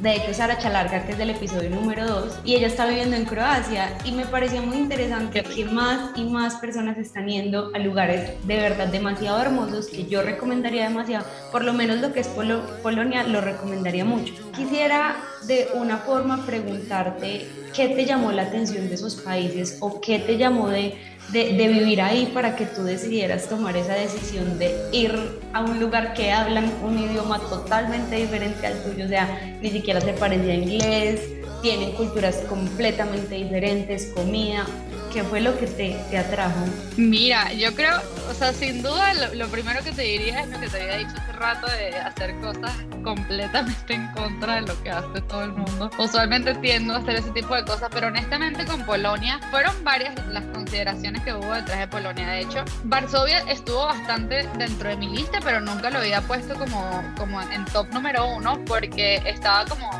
De 0.00 0.16
hecho, 0.16 0.34
Sara 0.34 0.58
Chalarga, 0.58 1.04
que 1.04 1.12
es 1.12 1.18
del 1.18 1.30
episodio 1.30 1.70
número 1.70 2.04
2, 2.04 2.40
y 2.44 2.56
ella 2.56 2.66
está 2.66 2.86
viviendo 2.86 3.14
en 3.14 3.24
Croacia, 3.24 3.96
y 4.04 4.10
me 4.10 4.26
parecía 4.26 4.60
muy 4.60 4.78
interesante 4.78 5.44
que 5.44 5.64
más 5.64 6.10
y 6.16 6.24
más 6.24 6.56
personas 6.56 6.98
están 6.98 7.28
yendo 7.28 7.70
a 7.72 7.78
lugares 7.78 8.32
de 8.44 8.56
verdad 8.56 8.88
demasiado 8.88 9.40
hermosos, 9.40 9.86
que 9.86 10.06
yo 10.06 10.22
recomendaría 10.22 10.88
demasiado, 10.88 11.24
por 11.52 11.64
lo 11.64 11.72
menos 11.72 11.98
lo 12.00 12.12
que 12.12 12.20
es 12.20 12.28
Polonia 12.28 13.22
lo 13.22 13.40
recomendaría 13.40 14.04
mucho. 14.04 14.34
Quisiera 14.56 15.16
de 15.46 15.68
una 15.74 15.98
forma 15.98 16.44
preguntarte 16.46 17.48
qué 17.72 17.88
te 17.88 18.04
llamó 18.04 18.32
la 18.32 18.42
atención 18.42 18.88
de 18.88 18.94
esos 18.94 19.16
países 19.16 19.78
o 19.80 20.00
qué 20.00 20.18
te 20.18 20.36
llamó 20.36 20.68
de 20.68 20.98
de, 21.28 21.68
vivir 21.68 22.02
ahí 22.02 22.30
para 22.34 22.56
que 22.56 22.66
tú 22.66 22.84
decidieras 22.84 23.48
tomar 23.48 23.76
esa 23.76 23.94
decisión 23.94 24.58
de 24.58 24.76
ir 24.92 25.14
a 25.52 25.60
un 25.60 25.80
lugar 25.80 26.14
que 26.14 26.30
hablan 26.30 26.70
un 26.82 26.98
idioma 26.98 27.38
totalmente 27.38 28.16
diferente 28.16 28.66
al 28.66 28.82
tuyo, 28.82 29.06
o 29.06 29.08
sea, 29.08 29.56
ni 29.60 29.70
siquiera 29.70 30.00
se 30.00 30.12
parecía 30.12 30.52
a 30.52 30.56
inglés, 30.56 31.20
tienen 31.62 31.92
culturas 31.92 32.36
completamente 32.48 33.36
diferentes, 33.36 34.06
comida, 34.14 34.66
¿Qué 35.12 35.22
fue 35.24 35.42
lo 35.42 35.58
que 35.58 35.66
te, 35.66 35.94
te, 36.08 36.16
atrajo? 36.16 36.64
Mira, 36.96 37.52
yo 37.52 37.74
creo, 37.74 38.00
o 38.30 38.34
sea, 38.34 38.54
sin 38.54 38.82
duda 38.82 39.12
lo, 39.34 39.46
primero 39.48 39.84
que 39.84 39.92
te 39.92 40.00
diría 40.00 40.40
es 40.40 40.48
lo 40.48 40.58
que 40.58 40.68
te 40.70 40.80
había 40.80 40.96
dicho 40.96 41.12
hace 41.18 41.32
rato 41.32 41.66
de 41.66 41.94
hacer 41.96 42.34
cosas 42.40 42.72
completamente 43.02 43.94
en 43.94 44.06
contra 44.12 44.56
de 44.56 44.62
lo 44.62 44.82
que 44.82 44.90
hace 44.90 45.20
todo 45.22 45.44
el 45.44 45.52
mundo. 45.52 45.90
Usualmente 45.98 46.54
tiendo 46.56 46.94
a 46.94 46.98
hacer 46.98 47.16
ese 47.16 47.30
tipo 47.30 47.54
de 47.54 47.64
cosas, 47.64 47.88
pero 47.92 48.08
honestamente 48.08 48.64
con 48.64 48.84
Polonia 48.84 49.40
fueron 49.50 49.74
varias 49.84 50.14
las 50.28 50.44
consideraciones 50.46 51.22
que 51.22 51.32
hubo 51.32 51.52
detrás 51.52 51.78
de 51.78 51.88
Polonia. 51.88 52.28
De 52.28 52.40
hecho, 52.40 52.64
Varsovia 52.84 53.40
estuvo 53.48 53.86
bastante 53.86 54.48
dentro 54.56 54.88
de 54.88 54.96
mi 54.96 55.08
lista, 55.08 55.38
pero 55.42 55.60
nunca 55.60 55.90
lo 55.90 55.98
había 55.98 56.20
puesto 56.22 56.54
como, 56.54 57.02
como 57.16 57.40
en 57.40 57.64
top 57.66 57.88
número 57.92 58.26
uno 58.26 58.58
porque 58.66 59.22
estaba 59.26 59.64
como 59.66 59.90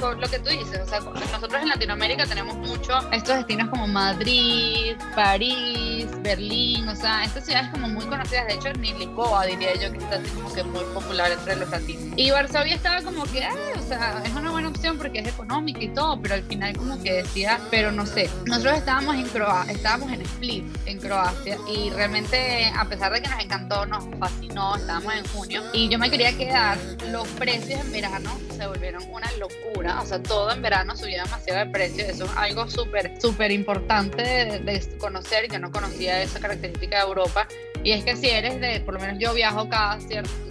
lo 0.00 0.28
que 0.28 0.38
tú 0.38 0.48
dices, 0.48 0.80
o 0.82 0.88
sea, 0.88 1.00
nosotros 1.00 1.60
en 1.60 1.68
Latinoamérica 1.68 2.24
tenemos 2.26 2.56
mucho 2.56 2.98
estos 3.12 3.36
destinos 3.36 3.68
como 3.68 3.86
Madrid, 3.86 4.96
París, 5.14 6.08
Berlín, 6.22 6.88
o 6.88 6.96
sea, 6.96 7.24
estas 7.24 7.44
ciudades 7.44 7.68
como 7.70 7.88
muy 7.88 8.06
conocidas, 8.06 8.46
de 8.46 8.54
hecho 8.54 8.72
ni 8.78 8.94
Lisboa 8.94 9.44
diría 9.44 9.74
yo 9.74 9.92
que 9.92 9.98
está 9.98 10.16
así 10.16 10.28
como 10.30 10.52
que 10.52 10.62
muy 10.62 10.84
popular 10.94 11.30
entre 11.30 11.56
los 11.56 11.68
latinos. 11.68 12.14
Y 12.16 12.30
Varsovia 12.30 12.74
estaba 12.74 13.02
como 13.02 13.24
que, 13.24 13.44
ah, 13.44 13.54
o 13.78 13.82
sea, 13.82 14.22
es 14.24 14.32
una 14.32 14.50
buena 14.50 14.68
opción 14.68 14.96
porque 14.96 15.18
es 15.18 15.28
económica 15.28 15.82
y 15.82 15.88
todo, 15.88 16.20
pero 16.20 16.34
al 16.34 16.42
final 16.44 16.76
como 16.76 17.02
que 17.02 17.12
decía, 17.12 17.60
pero 17.70 17.92
no 17.92 18.06
sé, 18.06 18.30
nosotros 18.46 18.78
estábamos 18.78 19.16
en 19.16 19.28
Croacia, 19.28 19.72
estábamos 19.72 20.12
en 20.12 20.22
Split, 20.22 20.64
en 20.86 20.98
Croacia, 20.98 21.58
y 21.68 21.90
realmente 21.90 22.72
a 22.74 22.84
pesar 22.86 23.12
de 23.12 23.20
que 23.20 23.28
nos 23.28 23.44
encantó, 23.44 23.84
nos 23.84 24.04
fascinó, 24.18 24.76
estábamos 24.76 25.14
en 25.14 25.26
junio, 25.28 25.62
y 25.74 25.88
yo 25.88 25.98
me 25.98 26.10
quería 26.10 26.36
quedar, 26.36 26.78
los 27.10 27.28
precios 27.28 27.80
en 27.80 27.92
verano 27.92 28.30
se 28.56 28.66
volvieron 28.66 29.02
una 29.10 29.30
locura 29.32 29.89
o 29.98 30.06
sea, 30.06 30.22
todo 30.22 30.52
en 30.52 30.62
verano 30.62 30.96
subía 30.96 31.24
demasiado 31.24 31.60
de 31.60 31.66
precio, 31.66 32.04
eso 32.04 32.24
es 32.24 32.30
algo 32.36 32.68
súper, 32.68 33.20
súper 33.20 33.50
importante 33.50 34.22
de, 34.22 34.98
conocer, 34.98 35.50
yo 35.50 35.58
no 35.58 35.70
conocía 35.70 36.22
esa 36.22 36.40
característica 36.40 36.98
de 36.98 37.02
Europa, 37.02 37.46
y 37.82 37.92
es 37.92 38.04
que 38.04 38.16
si 38.16 38.28
eres 38.28 38.60
de, 38.60 38.80
por 38.80 38.94
lo 38.94 39.00
menos 39.00 39.18
yo 39.18 39.32
viajo 39.32 39.68
cada, 39.68 39.98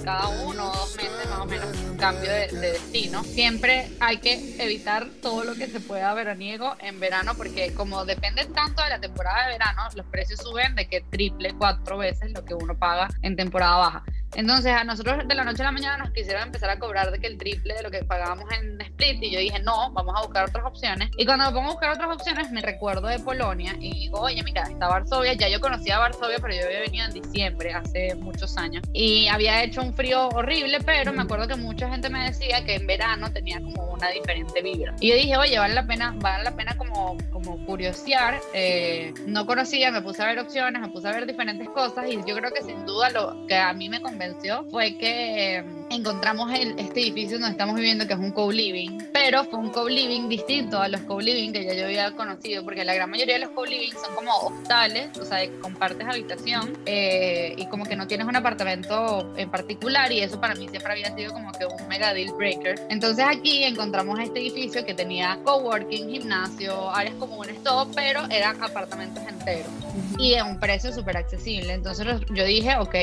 cada 0.04 0.28
uno 0.30 0.72
o 0.72 0.76
dos 0.76 0.96
meses 0.96 1.30
más 1.30 1.40
o 1.40 1.46
menos, 1.46 1.68
cambio 1.98 2.32
de, 2.32 2.48
de, 2.48 2.72
destino, 2.72 3.24
siempre 3.24 3.88
hay 4.00 4.18
que 4.18 4.56
evitar 4.64 5.08
todo 5.22 5.44
lo 5.44 5.56
que 5.56 5.68
se 5.68 5.80
pueda 5.80 6.14
veraniego 6.14 6.76
en 6.80 7.00
verano, 7.00 7.34
porque 7.36 7.74
como 7.74 8.06
depende 8.06 8.46
tanto 8.46 8.84
de 8.84 8.90
la 8.90 9.00
temporada 9.00 9.46
de 9.46 9.54
verano, 9.54 9.84
los 9.96 10.06
precios 10.08 10.40
suben 10.40 10.76
de 10.76 10.88
que 10.88 11.02
triple, 11.02 11.54
cuatro 11.58 11.98
veces 11.98 12.32
lo 12.32 12.44
que 12.46 12.54
uno 12.54 12.78
paga 12.78 13.10
en 13.22 13.36
temporada 13.36 13.78
baja. 13.78 14.04
Entonces 14.36 14.72
a 14.72 14.84
nosotros 14.84 15.28
de 15.28 15.36
la 15.36 15.44
noche 15.44 15.62
a 15.62 15.66
la 15.66 15.72
mañana 15.72 15.98
nos 15.98 16.12
quisieron 16.12 16.44
empezar 16.44 16.70
a 16.70 16.80
cobrar 16.80 17.12
de 17.12 17.20
que 17.20 17.28
el 17.28 17.38
triple 17.38 17.74
de 17.74 17.84
lo 17.84 17.92
que 17.92 18.04
pagábamos 18.04 18.46
en 18.52 18.80
Split 18.82 19.24
y 19.24 19.32
yo 19.32 19.40
dije 19.40 19.60
no, 19.60 19.92
vamos 19.92 20.16
a 20.18 20.22
buscar 20.22 20.50
otras 20.50 20.66
opciones. 20.66 21.10
Y 21.18 21.26
cuando 21.26 21.46
me 21.46 21.52
pongo 21.52 21.70
a 21.70 21.72
buscar 21.72 21.92
otras 21.92 22.10
opciones 22.10 22.52
me 22.52 22.62
recuerdo 22.62 23.08
de 23.08 23.20
Polonia 23.20 23.76
y 23.80 23.94
digo, 23.94 24.22
oye 24.22 24.44
mira, 24.44 24.64
está 24.64 24.88
Varsovia, 24.88 25.34
ya 25.34 25.50
yo 25.50 25.60
conocía 25.60 26.00
Varsovia 26.00 26.38
pero 26.40 26.54
yo 26.54 26.66
había 26.66 26.80
venido 26.82 27.06
en 27.06 27.14
diciembre 27.14 27.74
hace 27.74 28.16
muchos 28.16 28.58
años 28.58 28.84
y 28.94 29.28
había 29.28 29.64
hecho 29.64 29.82
un 29.82 29.94
frío 29.94 30.30
horrible 30.30 30.80
pero 30.86 31.12
me 31.14 31.22
acuerdo 31.24 31.48
que 31.48 31.56
mucha 31.56 31.90
gente 31.90 32.10
me 32.10 32.26
decía 32.26 32.64
que 32.64 32.76
en 32.76 32.88
verano 32.88 33.32
tenía 33.32 33.60
como 33.60 33.90
una 33.94 34.10
diferente 34.10 34.62
vibra. 34.62 34.96
Y 35.00 35.10
yo 35.10 35.16
dije, 35.16 35.38
oye, 35.38 35.60
vale 35.60 35.74
la 35.74 35.86
pena, 35.86 36.14
vale 36.18 36.44
la 36.44 36.56
pena 36.56 36.78
como, 36.78 37.18
como 37.32 37.66
curiosear. 37.66 38.40
Eh, 38.54 39.14
no 39.28 39.46
conocía, 39.46 39.92
me 39.92 40.02
puse 40.02 40.24
a 40.24 40.28
ver 40.28 40.40
opciones, 40.40 40.82
me 40.82 40.90
puse 40.90 41.08
a 41.08 41.12
ver 41.12 41.26
diferentes 41.26 41.70
cosas 41.70 42.06
y 42.10 42.16
yo 42.26 42.36
creo 42.36 42.52
que 42.52 42.64
sin 42.64 42.86
duda 42.86 43.10
lo 43.10 43.46
que 43.48 43.56
a 43.56 43.74
mí 43.74 43.90
me 43.90 44.02
convenció 44.20 44.66
fue 44.70 44.98
que 44.98 45.56
em, 45.56 45.79
encontramos 45.90 46.52
el, 46.54 46.78
este 46.80 47.02
edificio 47.02 47.38
donde 47.40 47.52
estamos 47.52 47.76
viviendo, 47.76 48.08
que 48.08 48.14
es 48.14 48.20
un 48.20 48.32
co-living, 48.32 48.98
pero 49.14 49.44
fue 49.46 49.60
un 49.60 49.70
co-living 49.70 50.30
distinto 50.30 50.80
a 50.80 50.88
los 50.88 51.02
co-living 51.02 51.52
que 51.52 51.66
ya 51.66 51.74
yo 51.74 51.86
había 51.86 52.12
conocido, 52.12 52.64
porque 52.64 52.86
la 52.86 52.94
gran 52.94 53.10
mayoría 53.10 53.36
de 53.36 53.42
los 53.42 53.52
co-living 53.52 53.92
son 53.92 54.16
como 54.16 54.32
hostales, 54.38 55.18
o 55.18 55.26
sea, 55.26 55.40
compartes 55.62 56.08
habitación 56.08 56.78
eh, 56.86 57.54
y 57.58 57.66
como 57.68 57.86
que 57.86 57.96
no 57.96 58.08
tienes 58.08 58.28
un 58.28 58.36
apartamento 58.36 59.34
en 59.36 59.50
particular, 59.50 60.12
y 60.12 60.22
eso 60.22 60.40
para 60.40 60.56
mí 60.56 60.68
siempre 60.70 60.92
había 60.92 61.16
sido 61.16 61.34
como 61.34 61.52
que 61.52 61.66
un 61.66 61.88
mega 61.88 62.14
deal 62.14 62.34
breaker. 62.34 62.80
Entonces 62.90 63.26
aquí 63.28 63.64
encontramos 63.64 64.20
este 64.20 64.40
edificio 64.40 64.86
que 64.86 64.94
tenía 64.94 65.40
coworking, 65.44 66.10
gimnasio, 66.10 66.90
áreas 66.92 67.16
comunes, 67.16 67.62
todo, 67.64 67.90
pero 67.92 68.26
eran 68.30 68.62
apartamentos 68.64 69.24
enteros 69.28 69.72
y 70.18 70.36
a 70.36 70.44
un 70.44 70.60
precio 70.60 70.94
súper 70.94 71.18
accesible. 71.18 71.74
Entonces 71.74 72.06
yo 72.30 72.46
dije, 72.46 72.78
ok, 72.78 72.96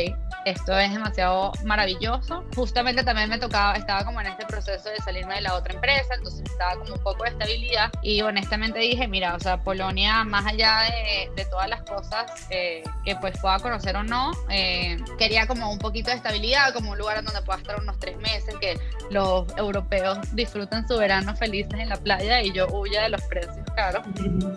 esto 0.45 0.79
es 0.79 0.93
demasiado 0.93 1.53
maravilloso. 1.65 2.45
Justamente 2.77 3.05
también 3.05 3.31
me 3.31 3.39
tocaba, 3.39 3.73
estaba 3.73 4.05
como 4.05 4.21
en 4.21 4.27
este 4.27 4.45
proceso 4.45 4.91
de 4.91 4.99
salirme 4.99 5.37
de 5.37 5.41
la 5.41 5.55
otra 5.55 5.73
empresa, 5.73 6.15
entonces 6.15 6.45
estaba 6.45 6.75
como 6.75 6.93
un 6.93 7.03
poco 7.03 7.25
de 7.25 7.31
estabilidad 7.31 7.91
y 8.03 8.21
honestamente 8.21 8.79
dije, 8.81 9.09
mira, 9.09 9.35
o 9.35 9.41
sea, 9.41 9.63
Polonia, 9.63 10.25
más 10.25 10.45
allá 10.45 10.81
de, 10.83 11.31
de 11.35 11.47
todas 11.47 11.71
las 11.71 11.81
cosas 11.85 12.31
eh, 12.51 12.85
que 13.03 13.17
pues 13.17 13.39
pueda 13.41 13.59
conocer 13.61 13.97
o 13.97 14.03
no, 14.03 14.31
eh, 14.51 14.99
quería 15.19 15.47
como 15.47 15.73
un 15.73 15.79
poquito 15.79 16.11
de 16.11 16.17
estabilidad, 16.17 16.75
como 16.75 16.91
un 16.91 16.99
lugar 16.99 17.25
donde 17.25 17.41
pueda 17.41 17.61
estar 17.61 17.81
unos 17.81 17.99
tres 17.99 18.19
meses, 18.19 18.55
que 18.61 18.79
los 19.09 19.47
europeos 19.57 20.19
disfruten 20.33 20.87
su 20.87 20.99
verano 20.99 21.35
felices 21.35 21.81
en 21.81 21.89
la 21.89 21.97
playa 21.97 22.43
y 22.43 22.53
yo 22.53 22.67
huya 22.67 23.05
de 23.05 23.09
los 23.09 23.23
precios 23.23 23.57
caros. 23.75 24.05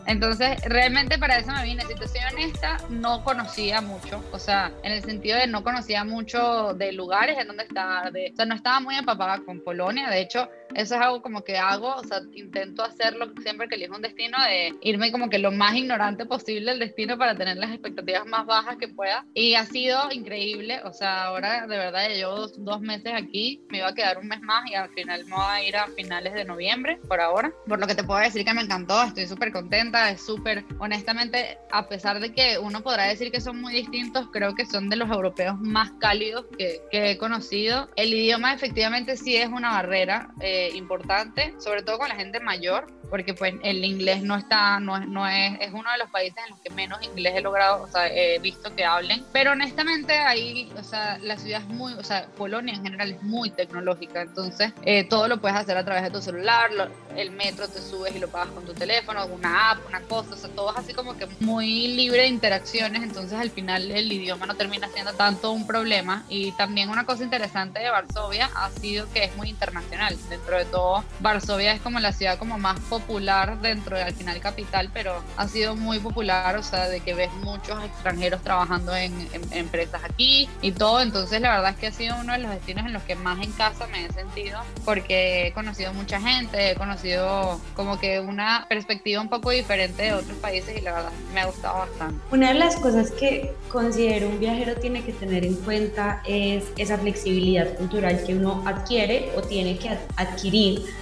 Entonces, 0.08 0.62
realmente 0.66 1.18
para 1.18 1.38
eso 1.38 1.54
me 1.54 1.64
vine, 1.64 1.86
si 1.86 1.96
te 1.96 2.06
soy 2.06 2.20
honesta, 2.34 2.80
no 2.90 3.24
conocía 3.24 3.80
mucho, 3.80 4.22
o 4.34 4.40
sea, 4.40 4.74
en 4.84 4.92
el 4.92 5.04
sentido 5.06 5.38
de 5.38 5.48
no 5.48 5.64
conocía 5.64 6.04
mucho 6.04 6.74
de 6.74 6.92
lugares 6.92 7.38
en 7.38 7.48
donde 7.48 7.64
estaba, 7.64 8.09
de, 8.12 8.32
o 8.32 8.36
sea, 8.36 8.46
no 8.46 8.56
estaba 8.56 8.80
muy 8.80 8.96
empapada 8.96 9.40
con 9.40 9.62
Polonia, 9.62 10.10
de 10.10 10.22
hecho, 10.22 10.50
eso 10.76 10.96
es 10.96 11.02
algo 11.02 11.22
como 11.22 11.44
que 11.44 11.58
hago, 11.58 11.96
o 11.96 12.04
sea, 12.04 12.22
intento 12.34 12.84
hacerlo 12.84 13.32
siempre 13.42 13.68
que 13.68 13.76
elijo 13.76 13.96
un 13.96 14.02
destino, 14.02 14.38
de 14.44 14.76
irme 14.82 15.12
como 15.12 15.30
que 15.30 15.40
lo 15.40 15.52
más 15.52 15.76
ignorante 15.76 16.26
posible 16.26 16.72
del 16.72 16.80
destino 16.80 17.18
para 17.18 17.36
tener 17.36 17.58
las 17.58 17.72
expectativas 17.72 18.26
más 18.26 18.46
bajas 18.46 18.78
que 18.78 18.88
pueda. 18.88 19.26
Y 19.34 19.56
ha 19.56 19.66
sido 19.66 20.12
increíble, 20.12 20.82
o 20.84 20.94
sea, 20.94 21.26
ahora 21.26 21.66
de 21.68 21.78
verdad 21.78 22.10
llevo 22.10 22.48
dos, 22.48 22.80
meses 22.80 23.12
aquí, 23.14 23.62
me 23.70 23.80
iba 23.80 23.90
a 23.90 23.94
quedar 23.94 24.18
un 24.18 24.28
mes 24.28 24.42
más 24.42 24.70
y 24.70 24.74
al 24.74 24.90
final 24.92 25.26
me 25.26 25.36
voy 25.36 25.46
a 25.46 25.64
ir 25.64 25.76
a 25.76 25.88
finales 25.88 26.34
de 26.34 26.46
noviembre, 26.46 26.98
por 27.08 27.20
ahora. 27.20 27.52
Por 27.68 27.80
lo 27.80 27.88
que 27.88 27.96
te 27.96 28.04
puedo 28.04 28.20
decir 28.20 28.46
que 28.46 28.54
me 28.54 28.62
encantó, 28.62 29.04
estoy 29.04 29.28
súper 29.28 29.52
contenta, 29.52 30.10
es 30.10 30.26
súper, 30.26 30.64
honestamente, 30.80 31.58
a 31.72 31.88
pesar 31.88 32.20
de 32.20 32.34
que 32.34 32.58
uno 32.58 32.82
podrá 32.82 33.08
decir 33.08 33.32
que 33.32 33.42
son 33.42 33.60
muy 33.60 33.74
distintos, 33.74 34.28
creo 34.32 34.56
que 34.56 34.66
son 34.66 34.90
de 34.90 34.96
los 34.96 35.10
europeos 35.10 35.60
más 35.60 35.92
cálidos 36.00 36.46
que, 36.58 36.82
que 36.90 37.12
he 37.12 37.18
conocido. 37.18 37.90
El 37.96 38.14
idioma 38.14 38.54
efectivamente 38.54 39.18
sí 39.18 39.36
es 39.36 39.50
una 39.50 39.72
barrera. 39.72 40.32
Eh, 40.40 40.59
importante, 40.74 41.54
sobre 41.60 41.84
todo 41.84 41.98
con 41.98 42.10
la 42.10 42.16
gente 42.16 42.40
mayor, 42.40 42.88
porque 43.10 43.34
pues 43.34 43.56
el 43.64 43.84
inglés 43.84 44.22
no 44.22 44.36
está, 44.36 44.80
no 44.80 45.00
no 45.00 45.28
es, 45.28 45.60
es 45.62 45.74
uno 45.74 45.92
de 45.92 45.98
los 45.98 46.10
países 46.10 46.38
en 46.44 46.52
los 46.52 46.60
que 46.60 46.70
menos 46.72 47.02
inglés 47.04 47.34
he 47.36 47.42
logrado, 47.42 47.84
o 47.84 47.88
sea, 47.88 48.08
he 48.08 48.40
visto 48.40 48.76
que 48.76 48.86
hablen, 48.86 49.24
pero 49.32 49.52
honestamente 49.52 50.14
ahí, 50.14 50.72
o 50.78 50.84
sea, 50.84 51.18
la 51.20 51.38
ciudad 51.38 51.62
es 51.62 51.68
muy, 51.68 51.94
o 51.94 52.04
sea, 52.04 52.28
Polonia 52.38 52.74
en 52.76 52.84
general 52.84 53.12
es 53.12 53.24
muy 53.24 53.50
tecnológica, 53.50 54.22
entonces 54.22 54.74
eh, 54.84 55.04
todo 55.06 55.28
lo 55.28 55.40
puedes 55.42 55.58
hacer 55.58 55.78
a 55.78 55.86
través 55.86 56.04
de 56.04 56.12
tu 56.12 56.22
celular, 56.22 56.70
el 57.16 57.32
metro 57.32 57.68
te 57.68 57.82
subes 57.82 58.16
y 58.16 58.20
lo 58.20 58.30
pagas 58.30 58.50
con 58.50 58.66
tu 58.66 58.74
teléfono, 58.74 59.26
una 59.28 59.72
app, 59.72 59.80
una 59.88 60.02
cosa, 60.02 60.34
o 60.34 60.38
sea, 60.38 60.50
todo 60.50 60.72
es 60.72 60.78
así 60.78 60.94
como 60.94 61.18
que 61.18 61.28
muy 61.40 61.88
libre 61.88 62.22
de 62.22 62.28
interacciones, 62.28 63.04
entonces 63.04 63.38
al 63.38 63.50
final 63.50 63.92
el 63.92 64.12
idioma 64.12 64.46
no 64.46 64.56
termina 64.56 64.88
siendo 64.90 65.14
tanto 65.14 65.52
un 65.52 65.66
problema. 65.66 66.26
Y 66.30 66.52
también 66.54 66.90
una 66.90 67.06
cosa 67.06 67.24
interesante 67.24 67.80
de 67.80 67.90
Varsovia 67.90 68.50
ha 68.56 68.70
sido 68.70 69.12
que 69.12 69.26
es 69.26 69.36
muy 69.36 69.50
internacional, 69.50 70.16
dentro 70.30 70.49
de 70.58 70.66
todo 70.66 71.04
Varsovia 71.20 71.74
es 71.74 71.82
como 71.82 72.00
la 72.00 72.12
ciudad 72.12 72.38
como 72.38 72.58
más 72.58 72.80
popular 72.82 73.60
dentro 73.62 73.98
de 73.98 74.04
al 74.04 74.14
final 74.14 74.40
capital, 74.40 74.90
pero 74.94 75.22
ha 75.38 75.48
sido 75.48 75.76
muy 75.76 76.00
popular, 76.00 76.56
o 76.58 76.64
sea, 76.64 76.88
de 76.88 77.00
que 77.02 77.14
ves 77.14 77.32
muchos 77.44 77.84
extranjeros 77.84 78.42
trabajando 78.42 78.96
en, 78.96 79.30
empresas 79.52 80.02
aquí 80.04 80.50
y 80.62 80.72
todo, 80.72 81.02
entonces 81.02 81.42
la 81.42 81.56
verdad 81.56 81.72
es 81.72 81.78
que 81.78 81.88
ha 81.88 81.92
sido 81.92 82.16
uno 82.20 82.34
de 82.34 82.40
los 82.40 82.52
destinos 82.52 82.86
en 82.86 82.94
los 82.94 83.04
que 83.04 83.16
más 83.16 83.42
en 83.44 83.52
casa 83.52 83.88
me 83.88 84.06
he 84.06 84.12
sentido, 84.12 84.60
porque 84.86 85.48
he 85.48 85.54
conocido 85.54 85.94
mucha 85.94 86.20
gente, 86.20 86.72
he 86.72 86.76
conocido 86.76 87.60
como 87.76 88.00
que 88.00 88.20
una 88.20 88.66
perspectiva 88.70 89.22
un 89.22 89.30
poco 89.30 89.52
diferente 89.52 90.04
de 90.04 90.14
otros 90.14 90.38
países 90.38 90.78
y 90.78 90.82
la 90.82 90.94
verdad 90.94 91.12
me 91.34 91.42
ha 91.42 91.46
gustado 91.46 91.80
bastante. 91.80 92.22
Una 92.32 92.50
de 92.50 92.60
las 92.60 92.76
cosas 92.78 93.12
que 93.12 93.54
considero 93.70 94.30
un 94.30 94.40
viajero 94.40 94.76
tiene 94.76 95.04
que 95.04 95.12
tener 95.12 95.46
en 95.46 95.56
cuenta 95.56 96.22
es 96.26 96.66
esa 96.78 96.98
flexibilidad 96.98 97.74
cultural 97.76 98.24
que 98.26 98.36
uno 98.36 98.64
adquiere 98.66 99.32
o 99.36 99.42
tiene 99.42 99.78
que 99.78 99.90
adquirir 100.16 100.39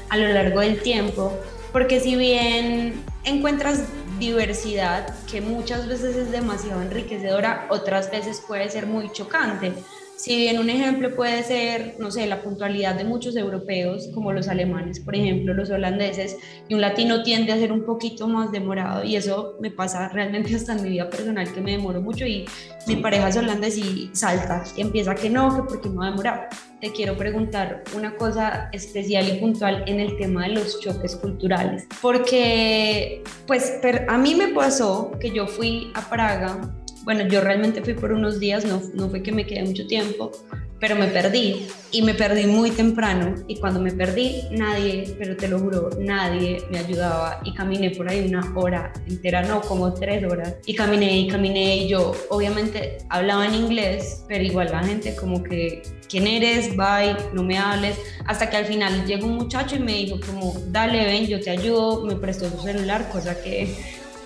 a 0.09 0.17
lo 0.17 0.27
largo 0.29 0.61
del 0.61 0.81
tiempo 0.81 1.33
porque 1.71 1.99
si 1.99 2.15
bien 2.15 3.03
encuentras 3.23 3.83
diversidad 4.19 5.13
que 5.29 5.41
muchas 5.41 5.87
veces 5.87 6.15
es 6.15 6.31
demasiado 6.31 6.81
enriquecedora, 6.81 7.67
otras 7.69 8.09
veces 8.09 8.41
puede 8.47 8.69
ser 8.69 8.87
muy 8.87 9.11
chocante. 9.11 9.73
Si 10.17 10.35
bien 10.35 10.57
un 10.57 10.69
ejemplo 10.71 11.15
puede 11.15 11.43
ser, 11.43 11.95
no 11.99 12.09
sé, 12.09 12.25
la 12.25 12.41
puntualidad 12.41 12.95
de 12.95 13.03
muchos 13.03 13.35
europeos, 13.35 14.09
como 14.15 14.33
los 14.33 14.47
alemanes, 14.47 14.99
por 14.99 15.15
ejemplo, 15.15 15.53
los 15.53 15.69
holandeses, 15.69 16.37
y 16.67 16.73
un 16.73 16.81
latino 16.81 17.21
tiende 17.21 17.53
a 17.53 17.57
ser 17.57 17.71
un 17.71 17.85
poquito 17.85 18.27
más 18.27 18.51
demorado, 18.51 19.03
y 19.03 19.15
eso 19.15 19.55
me 19.61 19.69
pasa 19.69 20.09
realmente 20.09 20.55
hasta 20.55 20.73
en 20.73 20.81
mi 20.83 20.89
vida 20.89 21.07
personal, 21.07 21.53
que 21.53 21.61
me 21.61 21.71
demoro 21.73 22.01
mucho, 22.01 22.25
y 22.25 22.45
mi 22.87 22.95
pareja 22.95 23.29
es 23.29 23.37
holandés 23.37 23.77
y 23.77 24.09
salta, 24.13 24.63
y 24.75 24.81
empieza 24.81 25.13
que 25.13 25.29
no, 25.29 25.55
que 25.55 25.61
porque 25.69 25.87
no 25.87 26.01
ha 26.01 26.09
demorado. 26.09 26.41
Te 26.81 26.91
quiero 26.91 27.15
preguntar 27.15 27.83
una 27.95 28.15
cosa 28.15 28.69
especial 28.71 29.27
y 29.29 29.39
puntual 29.39 29.83
en 29.87 29.99
el 29.99 30.17
tema 30.17 30.47
de 30.47 30.53
los 30.53 30.79
choques 30.79 31.15
culturales, 31.15 31.87
porque 32.01 33.23
pues 33.45 33.79
a 34.07 34.17
mí 34.17 34.33
me 34.33 34.47
pasó 34.49 35.11
que 35.19 35.29
yo 35.29 35.45
fui 35.45 35.91
a 35.93 36.01
Praga 36.09 36.59
bueno, 37.07 37.25
yo 37.25 37.39
realmente 37.39 37.81
fui 37.81 37.93
por 37.93 38.11
unos 38.11 38.37
días, 38.37 38.65
no, 38.65 38.81
no 38.93 39.09
fue 39.09 39.23
que 39.23 39.31
me 39.31 39.45
quedé 39.45 39.63
mucho 39.63 39.87
tiempo, 39.87 40.29
pero 40.77 40.97
me 40.97 41.07
perdí 41.07 41.65
y 41.89 42.01
me 42.01 42.13
perdí 42.13 42.47
muy 42.47 42.69
temprano. 42.71 43.33
Y 43.47 43.55
cuando 43.61 43.79
me 43.79 43.93
perdí 43.93 44.41
nadie, 44.51 45.15
pero 45.17 45.37
te 45.37 45.47
lo 45.47 45.57
juro, 45.57 45.89
nadie 46.01 46.57
me 46.69 46.79
ayudaba. 46.79 47.39
Y 47.45 47.53
caminé 47.53 47.91
por 47.91 48.09
ahí 48.09 48.27
una 48.27 48.51
hora 48.55 48.91
entera, 49.07 49.41
no, 49.43 49.61
como 49.61 49.93
tres 49.93 50.21
horas. 50.29 50.55
Y 50.65 50.75
caminé 50.75 51.19
y 51.19 51.27
caminé. 51.29 51.77
Y 51.77 51.87
yo 51.87 52.11
obviamente 52.27 52.97
hablaba 53.07 53.45
en 53.45 53.55
inglés, 53.55 54.25
pero 54.27 54.43
igual 54.43 54.67
la 54.69 54.83
gente 54.83 55.15
como 55.15 55.41
que, 55.41 55.83
¿quién 56.09 56.27
eres? 56.27 56.75
Bye, 56.75 57.15
no 57.31 57.41
me 57.41 57.57
hables, 57.57 57.97
hasta 58.25 58.49
que 58.49 58.57
al 58.57 58.65
final 58.65 59.05
llegó 59.05 59.27
un 59.27 59.35
muchacho 59.35 59.77
y 59.77 59.79
me 59.79 59.93
dijo 59.93 60.19
como, 60.19 60.53
dale, 60.71 61.05
ven, 61.05 61.25
yo 61.25 61.39
te 61.39 61.51
ayudo, 61.51 62.05
me 62.05 62.17
prestó 62.17 62.49
su 62.49 62.61
celular, 62.61 63.07
cosa 63.09 63.41
que 63.41 63.73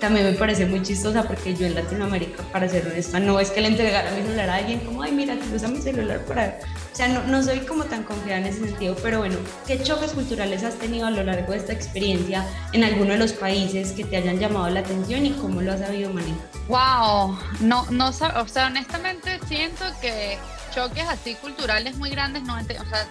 también 0.01 0.25
me 0.25 0.33
parece 0.33 0.65
muy 0.65 0.81
chistosa 0.81 1.23
porque 1.23 1.55
yo 1.55 1.67
en 1.67 1.75
Latinoamérica, 1.75 2.41
para 2.51 2.67
ser 2.67 2.87
honesta, 2.87 3.19
no 3.19 3.39
es 3.39 3.51
que 3.51 3.61
le 3.61 3.67
entregara 3.67 4.09
mi 4.11 4.23
celular 4.23 4.49
a 4.49 4.55
alguien 4.55 4.79
como, 4.79 5.03
ay, 5.03 5.11
mira, 5.11 5.35
te 5.35 5.55
usa 5.55 5.67
mi 5.67 5.79
celular 5.79 6.25
para... 6.25 6.57
O 6.91 6.95
sea, 6.95 7.07
no, 7.07 7.23
no 7.27 7.41
soy 7.43 7.59
como 7.59 7.85
tan 7.85 8.03
confiada 8.03 8.39
en 8.39 8.47
ese 8.47 8.65
sentido, 8.65 8.95
pero 9.01 9.19
bueno, 9.19 9.37
¿qué 9.67 9.81
choques 9.81 10.11
culturales 10.11 10.63
has 10.63 10.73
tenido 10.75 11.05
a 11.05 11.11
lo 11.11 11.23
largo 11.23 11.51
de 11.51 11.59
esta 11.59 11.71
experiencia 11.71 12.45
en 12.73 12.83
alguno 12.83 13.13
de 13.13 13.19
los 13.19 13.31
países 13.31 13.91
que 13.91 14.03
te 14.03 14.17
hayan 14.17 14.39
llamado 14.39 14.69
la 14.69 14.79
atención 14.79 15.23
y 15.25 15.31
cómo 15.33 15.61
lo 15.61 15.71
has 15.71 15.79
sabido 15.79 16.11
manejar? 16.11 16.49
Wow, 16.67 17.37
no, 17.61 17.85
no, 17.91 18.09
o 18.09 18.11
sea, 18.47 18.67
honestamente 18.67 19.39
siento 19.47 19.85
que 20.01 20.37
choques 20.73 21.07
así 21.07 21.35
culturales 21.35 21.95
muy 21.97 22.09
grandes 22.09 22.43
no 22.43 22.55
o 22.55 22.61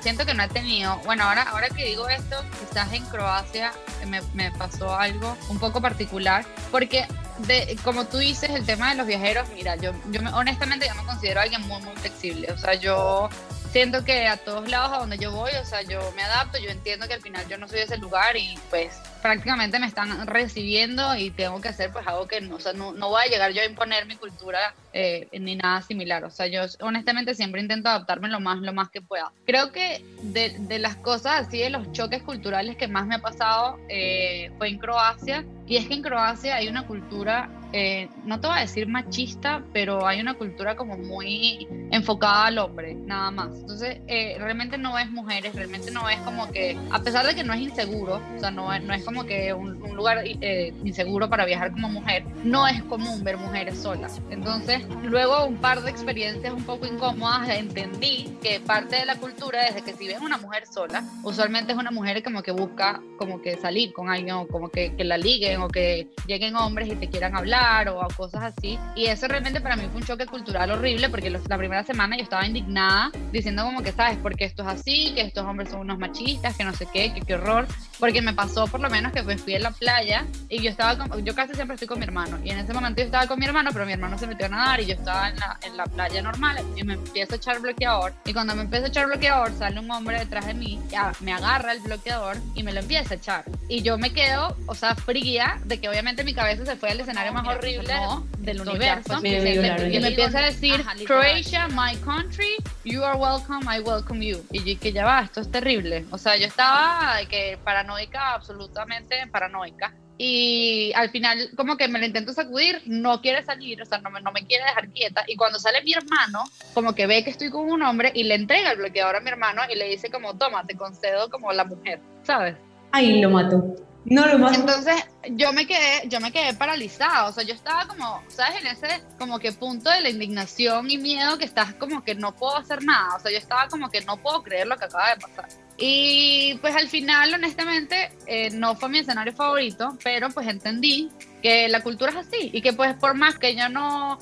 siento 0.01 0.27
que 0.27 0.35
no 0.35 0.43
he 0.43 0.49
tenido. 0.49 0.97
Bueno, 1.05 1.25
ahora, 1.25 1.43
ahora 1.43 1.69
que 1.69 1.85
digo 1.85 2.09
esto, 2.09 2.37
quizás 2.59 2.93
en 2.93 3.05
Croacia 3.07 3.73
me, 4.07 4.21
me 4.35 4.51
pasó 4.53 4.97
algo 4.97 5.37
un 5.49 5.59
poco 5.59 5.81
particular, 5.81 6.45
porque 6.71 7.07
de, 7.47 7.79
como 7.85 8.07
tú 8.07 8.19
dices, 8.19 8.51
el 8.51 8.67
tema 8.67 8.91
de 8.91 8.97
los 8.97 9.07
viajeros, 9.07 9.49
mira, 9.55 9.77
yo, 9.77 9.93
yo 10.11 10.21
honestamente 10.35 10.87
yo 10.89 10.95
me 10.95 11.05
considero 11.05 11.41
alguien 11.41 11.63
muy, 11.63 11.81
muy 11.83 11.95
flexible. 11.97 12.51
O 12.53 12.59
sea, 12.59 12.75
yo 12.75 13.29
siento 13.71 14.05
que 14.05 14.27
a 14.27 14.37
todos 14.37 14.69
lados 14.69 14.93
a 14.93 14.99
donde 14.99 15.19
yo 15.19 15.31
voy, 15.31 15.53
o 15.61 15.65
sea, 15.65 15.83
yo 15.83 16.01
me 16.17 16.23
adapto, 16.23 16.59
yo 16.59 16.71
entiendo 16.71 17.07
que 17.07 17.15
al 17.15 17.21
final 17.21 17.47
yo 17.49 17.57
no 17.57 17.69
soy 17.69 17.79
de 17.79 17.85
ese 17.85 17.99
lugar 17.99 18.37
y 18.37 18.59
pues 18.69 19.01
prácticamente 19.23 19.79
me 19.79 19.87
están 19.87 20.27
recibiendo 20.27 21.15
y 21.17 21.31
tengo 21.31 21.61
que 21.61 21.69
hacer 21.69 21.93
pues 21.93 22.07
algo 22.07 22.27
que 22.27 22.41
no, 22.41 22.57
o 22.57 22.61
sea, 22.61 22.73
no, 22.73 22.93
no 22.93 23.09
voy 23.11 23.23
a 23.25 23.31
llegar 23.31 23.53
yo 23.53 23.63
a 23.63 23.65
imponer 23.65 24.07
mi 24.07 24.17
cultura 24.17 24.75
eh, 24.93 25.29
ni 25.33 25.57
nada 25.57 25.83
similar, 25.83 26.25
o 26.25 26.31
sea, 26.31 26.47
yo 26.49 26.63
honestamente 26.81 27.35
siempre 27.35 27.61
intento 27.61 27.89
adaptarme 27.89 28.29
lo 28.29 28.41
más, 28.41 28.59
lo 28.59 28.73
más 28.73 28.91
que 28.91 29.03
pueda. 29.03 29.31
Creo 29.47 29.71
que 29.71 30.05
de, 30.23 30.57
de 30.59 30.79
las 30.79 30.97
cosas 30.97 31.47
así, 31.47 31.59
de 31.59 31.71
los 31.71 31.93
choques 31.93 32.23
culturales 32.23 32.77
que 32.77 32.89
más 32.89 33.07
me 33.07 33.17
ha 33.17 33.21
pasado 33.21 33.79
eh, 33.89 34.51
fue 34.59 34.69
en 34.69 34.79
Croacia 34.79 35.45
y 35.71 35.77
es 35.77 35.87
que 35.87 35.95
en 35.95 36.03
Croacia 36.03 36.57
hay 36.57 36.67
una 36.69 36.85
cultura 36.85 37.49
eh, 37.73 38.09
no 38.25 38.41
te 38.41 38.49
voy 38.49 38.59
a 38.59 38.61
decir 38.61 38.89
machista, 38.89 39.63
pero 39.73 40.07
hay 40.07 40.21
una 40.21 40.35
cultura 40.35 40.75
como 40.77 40.97
muy 40.97 41.69
enfocada 41.91 42.47
al 42.47 42.59
hombre, 42.59 42.95
nada 42.95 43.31
más. 43.31 43.55
Entonces, 43.55 43.99
eh, 44.09 44.37
realmente 44.39 44.77
no 44.77 44.99
es 44.99 45.11
mujeres, 45.11 45.55
realmente 45.55 45.91
no 45.91 46.09
es 46.09 46.19
como 46.21 46.51
que, 46.51 46.77
a 46.91 47.01
pesar 47.01 47.27
de 47.27 47.35
que 47.35 47.45
no 47.45 47.53
es 47.53 47.61
inseguro, 47.61 48.21
o 48.37 48.41
sea, 48.41 48.51
no 48.51 48.71
no 48.81 48.95
es 48.95 49.05
como 49.05 49.25
que 49.25 49.53
un, 49.53 49.79
lugar 49.95 50.23
eh, 50.25 50.73
inseguro 50.85 51.29
para 51.29 51.45
viajar 51.45 51.73
como 51.73 51.89
mujer, 51.89 52.25
no 52.43 52.67
es 52.67 52.83
común 52.85 53.23
ver 53.23 53.37
mujeres 53.37 53.79
solas. 53.79 54.21
Entonces, 54.31 54.83
luego 55.03 55.45
un 55.45 55.57
par 55.57 55.83
de 55.83 55.91
experiencias 55.91 56.55
un 56.55 56.65
poco 56.65 56.87
incómodas, 56.87 57.49
entendí 57.51 58.37
que 58.43 58.61
parte 58.61 58.97
de 58.97 59.05
la 59.05 59.17
cultura 59.17 59.67
es 59.67 59.75
de 59.75 59.83
que 59.83 59.93
si 59.93 60.07
ves 60.07 60.21
una 60.21 60.39
mujer 60.39 60.67
sola, 60.67 61.05
usualmente 61.23 61.73
es 61.73 61.79
una 61.79 61.91
mujer 61.91 62.23
como 62.23 62.43
que 62.43 62.53
busca 62.53 63.03
como 63.19 63.43
que 63.43 63.57
salir 63.59 63.93
con 63.93 64.09
alguien 64.09 64.37
o 64.37 64.47
como 64.47 64.71
que, 64.71 64.95
que 64.97 65.05
la 65.05 65.19
liguen 65.19 65.60
o 65.61 65.69
que 65.69 66.09
lleguen 66.27 66.57
hombres 66.57 66.89
y 66.89 66.97
te 66.97 67.09
quieran 67.09 67.37
hablar 67.37 67.89
o 67.89 68.01
cosas 68.17 68.43
así. 68.43 68.79
Y 68.97 69.07
eso 69.07 69.29
realmente 69.29 69.61
para 69.61 69.77
mí 69.77 69.85
fue 69.91 70.01
un 70.01 70.07
choque 70.07 70.27
cultural 70.27 70.71
horrible 70.71 71.09
porque 71.09 71.31
la 71.31 71.59
primera 71.59 71.85
semana 71.85 72.17
yo 72.17 72.23
estaba 72.23 72.47
indignada 72.47 73.11
diciendo 73.33 73.65
como 73.65 73.83
que, 73.83 73.93
¿sabes? 73.93 74.19
Porque 74.23 74.45
esto 74.45 74.63
es 74.63 74.69
así, 74.69 75.13
que 75.15 75.23
estos 75.23 75.45
hombres 75.45 75.71
son 75.71 75.81
unos 75.81 75.99
machistas, 75.99 76.57
que 76.57 76.65
no 76.65 76.73
sé 76.73 76.87
qué, 76.93 77.13
que 77.13 77.21
qué 77.21 77.35
horror. 77.35 77.67
Porque 77.99 78.23
me 78.23 78.33
pasó 78.33 78.67
por 78.67 78.81
lo 78.81 78.89
menos 78.89 79.13
que 79.13 79.23
pues 79.23 79.41
fui 79.43 79.55
a 79.55 79.59
la 79.59 79.71
playa 79.71 80.27
y 80.49 80.63
yo 80.63 80.71
estaba, 80.71 80.97
con, 80.97 81.25
yo 81.25 81.35
casi 81.35 81.55
siempre 81.55 81.75
estoy 81.75 81.89
con 81.89 81.99
mi 81.99 82.05
hermano. 82.05 82.39
Y 82.45 82.51
en 82.51 82.59
ese 82.59 82.73
momento 82.73 83.01
yo 83.01 83.07
estaba 83.07 83.27
con 83.27 83.39
mi 83.39 83.45
hermano, 83.45 83.71
pero 83.73 83.87
mi 83.87 83.93
hermano 83.93 84.19
se 84.19 84.27
metió 84.27 84.47
a 84.47 84.49
nadar 84.49 84.81
y 84.81 84.87
yo 84.87 84.95
estaba 84.95 85.29
en 85.29 85.37
la, 85.37 85.59
en 85.63 85.77
la 85.77 85.85
playa 85.85 86.23
normal 86.23 86.65
y 86.77 86.83
me 86.85 86.95
empiezo 86.95 87.35
a 87.35 87.37
echar 87.37 87.61
bloqueador. 87.61 88.13
Y 88.25 88.33
cuando 88.33 88.55
me 88.55 88.63
empiezo 88.63 88.87
a 88.87 88.89
echar 88.89 89.07
bloqueador, 89.07 89.53
sale 89.59 89.79
un 89.81 89.91
hombre 89.91 90.19
detrás 90.19 90.47
de 90.47 90.55
mí, 90.55 90.81
ya, 90.89 91.13
me 91.21 91.33
agarra 91.33 91.73
el 91.73 91.81
bloqueador 91.81 92.37
y 92.55 92.63
me 92.63 92.73
lo 92.73 92.81
empieza 92.81 93.15
a 93.15 93.17
echar. 93.17 93.45
Y 93.69 93.83
yo 93.83 93.99
me 93.99 94.13
quedo, 94.13 94.57
o 94.67 94.75
sea, 94.75 94.95
fría 94.95 95.50
de 95.65 95.81
que 95.81 95.89
obviamente 95.89 96.25
mi 96.25 96.35
cabeza 96.35 96.65
se 96.65 96.77
fue 96.77 96.91
al 96.91 97.01
escenario 97.01 97.33
más 97.33 97.47
horrible 97.47 97.95
del 98.39 98.61
universo. 98.61 99.19
y 99.19 99.99
me 99.99 100.09
empieza 100.09 100.39
a 100.39 100.43
decir, 100.43 100.85
Croatia, 101.07 101.69
my 101.69 101.97
country, 102.05 102.57
you 102.85 103.03
are 103.03 103.19
welcome, 103.19 103.65
I 103.65 103.81
welcome 103.81 104.25
you. 104.25 104.45
Y 104.51 104.77
que 104.77 104.93
ya 104.93 105.05
va, 105.05 105.23
esto 105.23 105.41
es 105.41 105.51
terrible. 105.51 106.05
O 106.11 106.19
sea, 106.19 106.37
yo 106.37 106.47
estaba 106.47 107.19
que 107.29 107.59
paranoica, 107.65 108.35
absolutamente 108.35 109.27
paranoica. 109.31 109.95
Y 110.23 110.93
al 110.97 111.09
final 111.09 111.49
como 111.57 111.79
que 111.79 111.89
me 111.89 111.99
lo 111.99 112.05
intento 112.05 112.35
sacudir, 112.35 112.83
no 112.85 113.23
quiere 113.23 113.43
salir, 113.43 113.81
o 113.81 113.87
sea, 113.87 113.99
no 113.99 114.11
me, 114.11 114.21
no 114.21 114.33
me 114.33 114.45
quiere 114.45 114.65
dejar 114.65 114.91
quieta. 114.91 115.25
Y 115.27 115.35
cuando 115.37 115.59
sale 115.59 115.83
mi 115.83 115.95
hermano, 115.95 116.45
como 116.75 116.95
que 116.95 117.07
ve 117.07 117.25
que 117.25 117.31
estoy 117.31 117.49
con 117.49 117.71
un 117.71 117.83
hombre 117.83 118.13
y 118.15 118.25
le 118.25 118.35
entrega 118.35 118.73
el 118.73 118.77
bloqueador 118.77 119.17
a 119.17 119.21
mi 119.21 119.31
hermano 119.31 119.63
y 119.73 119.77
le 119.77 119.89
dice 119.89 120.11
como, 120.11 120.37
toma, 120.37 120.67
te 120.67 120.77
concedo 120.77 121.31
como 121.31 121.51
la 121.55 121.65
mujer, 121.65 122.01
¿sabes? 122.23 122.55
Ahí 122.93 123.21
lo 123.23 123.31
mató. 123.31 123.77
No 124.05 124.27
lo 124.27 124.39
más. 124.39 124.57
Entonces 124.57 124.95
yo 125.31 125.53
me 125.53 125.67
quedé, 125.67 126.09
yo 126.09 126.21
me 126.21 126.33
quedé 126.33 126.55
paralizada, 126.55 127.27
o 127.27 127.33
sea, 127.33 127.45
yo 127.45 127.55
estaba 127.55 127.87
como, 127.87 128.23
¿sabes? 128.29 128.61
En 128.61 128.67
ese 128.67 129.03
como 129.19 129.39
que 129.39 129.53
punto 129.53 129.91
de 129.91 130.01
la 130.01 130.09
indignación 130.09 130.91
y 130.91 130.97
miedo 130.97 131.37
que 131.37 131.45
estás 131.45 131.75
como 131.75 132.03
que 132.03 132.15
no 132.15 132.35
puedo 132.35 132.57
hacer 132.57 132.83
nada, 132.83 133.17
o 133.17 133.21
sea, 133.21 133.31
yo 133.31 133.39
estaba 133.39 133.69
como 133.69 133.91
que 133.91 134.01
no 134.03 134.17
puedo 134.17 134.43
creer 134.43 134.67
lo 134.67 134.77
que 134.77 134.87
acaba 134.87 135.11
de 135.11 135.21
pasar. 135.21 135.49
Y 135.77 136.59
pues 136.61 136.75
al 136.75 136.89
final, 136.89 137.35
honestamente, 137.35 138.13
eh, 138.27 138.51
no 138.51 138.75
fue 138.75 138.89
mi 138.89 138.99
escenario 138.99 139.35
favorito, 139.35 139.97
pero 140.03 140.31
pues 140.31 140.47
entendí 140.49 141.11
que 141.43 141.69
la 141.69 141.83
cultura 141.83 142.11
es 142.11 142.19
así 142.19 142.51
y 142.53 142.63
que 142.63 142.73
pues 142.73 142.95
por 142.95 143.15
más 143.15 143.39
que 143.39 143.55
yo 143.55 143.69
no 143.69 144.19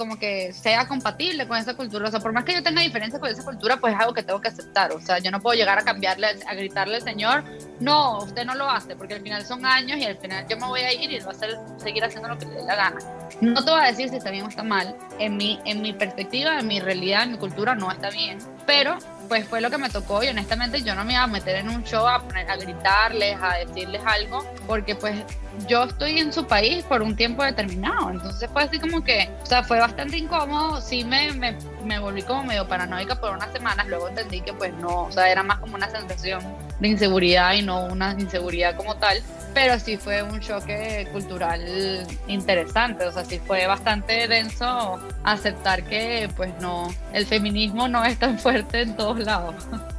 como 0.00 0.18
que 0.18 0.54
sea 0.54 0.88
compatible 0.88 1.46
con 1.46 1.58
esa 1.58 1.74
cultura. 1.74 2.08
O 2.08 2.10
sea, 2.10 2.20
por 2.20 2.32
más 2.32 2.44
que 2.44 2.54
yo 2.54 2.62
tenga 2.62 2.80
diferencias 2.80 3.20
con 3.20 3.28
esa 3.28 3.44
cultura, 3.44 3.76
pues 3.76 3.92
es 3.92 4.00
algo 4.00 4.14
que 4.14 4.22
tengo 4.22 4.40
que 4.40 4.48
aceptar. 4.48 4.92
O 4.92 5.00
sea, 5.00 5.18
yo 5.18 5.30
no 5.30 5.40
puedo 5.42 5.54
llegar 5.54 5.78
a 5.78 5.82
cambiarle, 5.82 6.26
a 6.26 6.54
gritarle 6.54 6.96
al 6.96 7.02
Señor, 7.02 7.44
no, 7.80 8.20
usted 8.20 8.46
no 8.46 8.54
lo 8.54 8.70
hace, 8.70 8.96
porque 8.96 9.12
al 9.12 9.20
final 9.20 9.44
son 9.44 9.66
años 9.66 9.98
y 9.98 10.06
al 10.06 10.16
final 10.16 10.46
yo 10.48 10.56
me 10.56 10.66
voy 10.66 10.80
a 10.80 10.94
ir 10.94 11.12
y 11.12 11.18
va 11.18 11.26
a 11.26 11.34
hacer, 11.34 11.50
seguir 11.76 12.02
haciendo 12.02 12.30
lo 12.30 12.38
que 12.38 12.46
le 12.46 12.54
dé 12.54 12.64
la 12.64 12.76
gana. 12.76 12.98
No 13.42 13.62
te 13.62 13.70
voy 13.70 13.80
a 13.80 13.88
decir 13.88 14.08
si 14.08 14.16
está 14.16 14.30
bien 14.30 14.46
o 14.46 14.48
está 14.48 14.62
mal. 14.62 14.96
En 15.18 15.36
mi, 15.36 15.60
en 15.66 15.82
mi 15.82 15.92
perspectiva, 15.92 16.58
en 16.58 16.66
mi 16.66 16.80
realidad, 16.80 17.24
en 17.24 17.32
mi 17.32 17.36
cultura, 17.38 17.74
no 17.74 17.92
está 17.92 18.08
bien. 18.08 18.38
Pero 18.64 18.96
pues 19.30 19.46
fue 19.46 19.60
lo 19.60 19.70
que 19.70 19.78
me 19.78 19.88
tocó 19.88 20.24
y 20.24 20.26
honestamente 20.26 20.82
yo 20.82 20.96
no 20.96 21.04
me 21.04 21.12
iba 21.12 21.22
a 21.22 21.28
meter 21.28 21.54
en 21.54 21.68
un 21.68 21.84
show 21.84 22.04
a, 22.04 22.16
a 22.16 22.56
gritarles, 22.56 23.38
a 23.40 23.58
decirles 23.58 24.02
algo, 24.04 24.44
porque 24.66 24.96
pues 24.96 25.22
yo 25.68 25.84
estoy 25.84 26.18
en 26.18 26.32
su 26.32 26.48
país 26.48 26.82
por 26.82 27.00
un 27.00 27.14
tiempo 27.14 27.44
determinado. 27.44 28.10
Entonces 28.10 28.50
fue 28.52 28.64
así 28.64 28.80
como 28.80 29.04
que, 29.04 29.30
o 29.40 29.46
sea, 29.46 29.62
fue 29.62 29.78
bastante 29.78 30.16
incómodo. 30.16 30.80
Sí 30.80 31.04
me, 31.04 31.32
me, 31.34 31.56
me, 31.84 32.00
volví 32.00 32.22
como 32.22 32.42
medio 32.42 32.66
paranoica 32.66 33.20
por 33.20 33.30
unas 33.30 33.52
semanas. 33.52 33.86
Luego 33.86 34.08
entendí 34.08 34.40
que 34.40 34.52
pues 34.52 34.74
no, 34.74 35.04
o 35.04 35.12
sea, 35.12 35.30
era 35.30 35.44
más 35.44 35.60
como 35.60 35.76
una 35.76 35.88
sensación 35.88 36.42
de 36.80 36.88
inseguridad 36.88 37.54
y 37.54 37.62
no 37.62 37.84
una 37.84 38.16
inseguridad 38.18 38.76
como 38.76 38.96
tal 38.96 39.22
pero 39.54 39.78
sí 39.78 39.96
fue 39.96 40.22
un 40.22 40.40
choque 40.40 41.08
cultural 41.12 42.06
interesante, 42.28 43.04
o 43.04 43.12
sea, 43.12 43.24
sí 43.24 43.40
fue 43.44 43.66
bastante 43.66 44.28
denso 44.28 44.98
aceptar 45.24 45.82
que 45.84 46.28
pues 46.36 46.50
no, 46.60 46.92
el 47.12 47.26
feminismo 47.26 47.88
no 47.88 48.04
es 48.04 48.18
tan 48.18 48.38
fuerte 48.38 48.82
en 48.82 48.96
todos 48.96 49.18
lados. 49.18 49.54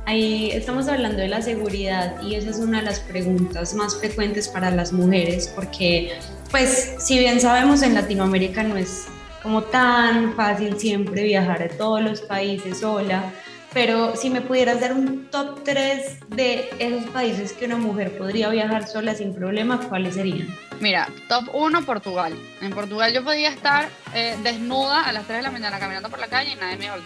Ahí 0.05 0.51
estamos 0.51 0.87
hablando 0.87 1.17
de 1.17 1.27
la 1.27 1.41
seguridad 1.41 2.21
y 2.21 2.35
esa 2.35 2.49
es 2.49 2.57
una 2.57 2.79
de 2.79 2.85
las 2.85 2.99
preguntas 2.99 3.73
más 3.73 3.97
frecuentes 3.97 4.47
para 4.47 4.71
las 4.71 4.91
mujeres 4.91 5.51
porque 5.55 6.13
pues 6.49 6.95
si 6.99 7.19
bien 7.19 7.39
sabemos 7.39 7.81
en 7.81 7.93
Latinoamérica 7.93 8.63
no 8.63 8.77
es 8.77 9.05
como 9.43 9.63
tan 9.63 10.35
fácil 10.35 10.79
siempre 10.79 11.23
viajar 11.23 11.63
a 11.63 11.69
todos 11.69 12.01
los 12.01 12.21
países 12.21 12.79
sola, 12.79 13.31
pero 13.73 14.15
si 14.15 14.29
me 14.29 14.41
pudieras 14.41 14.81
dar 14.81 14.93
un 14.93 15.27
top 15.29 15.63
3 15.63 16.19
de 16.29 16.69
esos 16.79 17.09
países 17.11 17.53
que 17.53 17.65
una 17.65 17.77
mujer 17.77 18.17
podría 18.17 18.49
viajar 18.49 18.87
sola 18.87 19.15
sin 19.15 19.33
problema, 19.33 19.79
¿cuáles 19.87 20.15
serían? 20.15 20.47
Mira, 20.81 21.07
top 21.27 21.47
1 21.53 21.85
Portugal. 21.85 22.33
En 22.59 22.71
Portugal 22.71 23.13
yo 23.13 23.23
podía 23.23 23.49
estar 23.49 23.87
eh, 24.15 24.35
desnuda 24.41 25.03
a 25.03 25.11
las 25.11 25.25
3 25.27 25.37
de 25.37 25.43
la 25.43 25.51
mañana 25.51 25.79
caminando 25.79 26.09
por 26.09 26.17
la 26.17 26.27
calle 26.27 26.53
y 26.53 26.55
nadie 26.55 26.75
me 26.77 26.85
iba 26.85 26.95
a. 26.95 27.01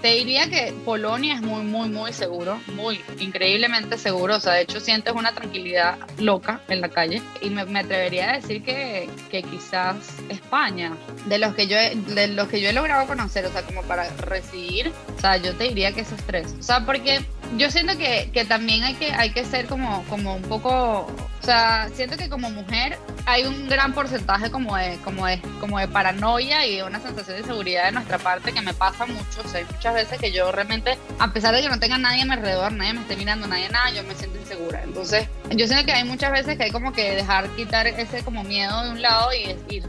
Te 0.00 0.14
diría 0.14 0.48
que 0.48 0.72
Polonia 0.84 1.34
es 1.34 1.42
muy, 1.42 1.64
muy, 1.64 1.88
muy 1.88 2.12
seguro, 2.12 2.60
muy 2.74 3.00
increíblemente 3.18 3.98
seguro. 3.98 4.36
O 4.36 4.40
sea, 4.40 4.52
de 4.52 4.62
hecho 4.62 4.78
sientes 4.78 5.12
una 5.14 5.32
tranquilidad 5.32 5.98
loca 6.18 6.60
en 6.68 6.80
la 6.80 6.90
calle. 6.90 7.20
Y 7.40 7.50
me, 7.50 7.62
atrevería 7.62 8.30
a 8.30 8.34
decir 8.34 8.62
que, 8.62 9.10
que, 9.32 9.42
quizás 9.42 9.96
España, 10.28 10.92
de 11.26 11.38
los, 11.38 11.56
que 11.56 11.66
yo 11.66 11.76
he, 11.76 11.96
de 11.96 12.28
los 12.28 12.46
que 12.46 12.60
yo 12.60 12.70
he 12.70 12.72
logrado 12.72 13.08
conocer, 13.08 13.44
o 13.46 13.50
sea, 13.50 13.62
como 13.62 13.82
para 13.82 14.08
recibir, 14.18 14.92
o 15.16 15.20
sea, 15.20 15.36
yo 15.38 15.52
te 15.56 15.64
diría 15.64 15.90
que 15.92 16.02
esos 16.02 16.20
tres. 16.22 16.54
O 16.60 16.62
sea, 16.62 16.86
porque 16.86 17.24
yo 17.56 17.68
siento 17.72 17.98
que, 17.98 18.30
que 18.32 18.44
también 18.44 18.84
hay 18.84 18.94
que, 18.94 19.10
hay 19.10 19.30
que 19.30 19.44
ser 19.44 19.66
como, 19.66 20.04
como 20.04 20.36
un 20.36 20.42
poco 20.42 21.08
o 21.48 21.50
sea, 21.50 21.88
siento 21.94 22.16
que 22.16 22.28
como 22.28 22.50
mujer 22.50 22.98
hay 23.26 23.44
un 23.44 23.68
gran 23.68 23.92
porcentaje 23.92 24.50
como 24.50 24.76
de, 24.76 24.98
como 25.04 25.26
de, 25.26 25.40
como 25.60 25.78
de 25.78 25.86
paranoia 25.86 26.66
y 26.66 26.80
una 26.80 27.00
sensación 27.00 27.36
de 27.36 27.44
seguridad 27.44 27.84
de 27.84 27.92
nuestra 27.92 28.18
parte 28.18 28.52
que 28.52 28.62
me 28.62 28.72
pasa 28.72 29.04
mucho. 29.06 29.42
O 29.44 29.56
hay 29.56 29.64
muchas 29.64 29.94
veces 29.94 30.18
que 30.18 30.32
yo 30.32 30.50
realmente, 30.50 30.98
a 31.18 31.32
pesar 31.32 31.54
de 31.54 31.60
que 31.62 31.68
no 31.68 31.78
tenga 31.78 31.98
nadie 31.98 32.22
a 32.22 32.24
mi 32.24 32.32
alrededor, 32.32 32.72
nadie 32.72 32.94
me 32.94 33.02
esté 33.02 33.16
mirando, 33.16 33.46
nadie 33.46 33.68
nada, 33.68 33.90
yo 33.90 34.02
me 34.04 34.14
siento 34.14 34.38
insegura. 34.38 34.82
Entonces, 34.82 35.28
yo 35.50 35.66
siento 35.66 35.86
que 35.86 35.92
hay 35.92 36.04
muchas 36.04 36.30
veces 36.30 36.56
que 36.56 36.64
hay 36.64 36.70
como 36.70 36.92
que 36.92 37.14
dejar 37.14 37.48
quitar 37.56 37.86
ese 37.86 38.22
como 38.22 38.44
miedo 38.44 38.84
de 38.84 38.90
un 38.90 39.02
lado 39.02 39.30
y, 39.32 39.74
y 39.74 39.80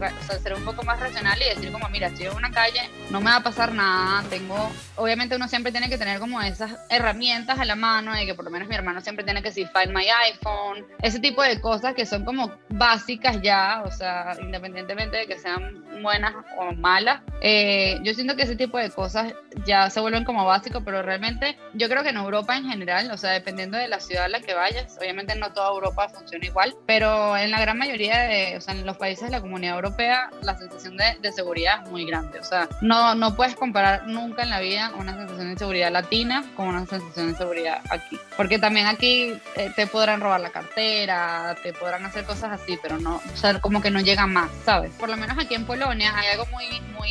ser 0.42 0.54
un 0.54 0.64
poco 0.64 0.82
más 0.84 0.98
racional 0.98 1.38
y 1.40 1.54
decir 1.54 1.70
como, 1.70 1.88
mira, 1.88 2.08
estoy 2.08 2.26
en 2.26 2.34
una 2.34 2.50
calle, 2.50 2.80
no 3.10 3.20
me 3.20 3.30
va 3.30 3.36
a 3.36 3.42
pasar 3.42 3.72
nada, 3.72 4.22
tengo, 4.30 4.70
obviamente 4.96 5.36
uno 5.36 5.48
siempre 5.48 5.72
tiene 5.72 5.88
que 5.88 5.98
tener 5.98 6.18
como 6.18 6.40
esas 6.40 6.72
herramientas 6.88 7.58
a 7.58 7.64
la 7.64 7.76
mano 7.76 8.18
y 8.20 8.26
que 8.26 8.34
por 8.34 8.44
lo 8.44 8.50
menos 8.50 8.68
mi 8.68 8.74
hermano 8.74 9.00
siempre 9.00 9.24
tiene 9.24 9.42
que 9.42 9.48
decir, 9.48 9.68
find 9.68 9.94
my 9.94 10.06
iPhone, 10.28 10.86
ese 11.02 11.20
tipo 11.20 11.42
de 11.42 11.60
cosas 11.60 11.94
que 11.94 12.06
son 12.06 12.24
como 12.24 12.52
básicas 12.70 13.40
ya, 13.42 13.82
o 13.84 13.90
sea, 13.90 14.36
independientemente 14.40 15.18
de 15.18 15.26
que 15.26 15.38
sean 15.38 15.84
buenas 16.02 16.34
o 16.58 16.72
malas, 16.72 17.20
eh, 17.42 17.98
yo 18.02 18.14
siento 18.14 18.36
que 18.36 18.42
ese 18.42 18.56
tipo 18.56 18.78
de 18.78 18.90
cosas 18.90 19.34
ya 19.66 19.90
se 19.90 20.00
vuelven 20.00 20.24
como 20.24 20.44
básicos, 20.46 20.82
pero 20.84 21.02
realmente 21.02 21.58
yo 21.74 21.88
creo 21.88 22.02
que 22.02 22.10
en 22.10 22.16
Europa 22.16 22.56
en 22.56 22.68
general, 22.68 23.10
o 23.10 23.18
sea, 23.18 23.32
dependiendo 23.32 23.76
de 23.76 23.88
la 23.88 24.00
ciudad 24.00 24.24
a 24.24 24.28
la 24.28 24.40
que 24.40 24.54
vayas, 24.54 24.96
obviamente 24.98 25.34
no 25.36 25.49
toda 25.50 25.70
Europa 25.70 26.08
funciona 26.08 26.44
igual, 26.46 26.74
pero 26.86 27.36
en 27.36 27.50
la 27.50 27.60
gran 27.60 27.78
mayoría 27.78 28.20
de, 28.20 28.56
o 28.56 28.60
sea, 28.60 28.74
en 28.74 28.86
los 28.86 28.96
países 28.96 29.24
de 29.24 29.30
la 29.30 29.40
comunidad 29.40 29.76
europea, 29.76 30.30
la 30.42 30.56
sensación 30.56 30.96
de, 30.96 31.16
de 31.20 31.32
seguridad 31.32 31.82
es 31.84 31.90
muy 31.90 32.04
grande, 32.04 32.38
o 32.40 32.44
sea, 32.44 32.68
no, 32.80 33.14
no 33.14 33.34
puedes 33.36 33.54
comparar 33.54 34.06
nunca 34.06 34.42
en 34.42 34.50
la 34.50 34.60
vida 34.60 34.92
una 34.96 35.14
sensación 35.14 35.50
de 35.52 35.58
seguridad 35.58 35.90
latina 35.90 36.44
con 36.56 36.68
una 36.68 36.86
sensación 36.86 37.32
de 37.32 37.38
seguridad 37.38 37.80
aquí, 37.90 38.18
porque 38.36 38.58
también 38.58 38.86
aquí 38.86 39.34
eh, 39.56 39.72
te 39.74 39.86
podrán 39.86 40.20
robar 40.20 40.40
la 40.40 40.50
cartera, 40.50 41.56
te 41.62 41.72
podrán 41.72 42.04
hacer 42.04 42.24
cosas 42.24 42.52
así, 42.52 42.78
pero 42.82 42.98
no, 42.98 43.16
o 43.16 43.36
sea, 43.36 43.60
como 43.60 43.80
que 43.80 43.90
no 43.90 44.00
llega 44.00 44.26
más, 44.26 44.50
¿sabes? 44.64 44.92
Por 44.98 45.08
lo 45.08 45.16
menos 45.16 45.38
aquí 45.38 45.54
en 45.54 45.66
Polonia 45.66 46.12
hay 46.16 46.28
algo 46.28 46.46
muy, 46.46 46.64
muy 46.92 47.10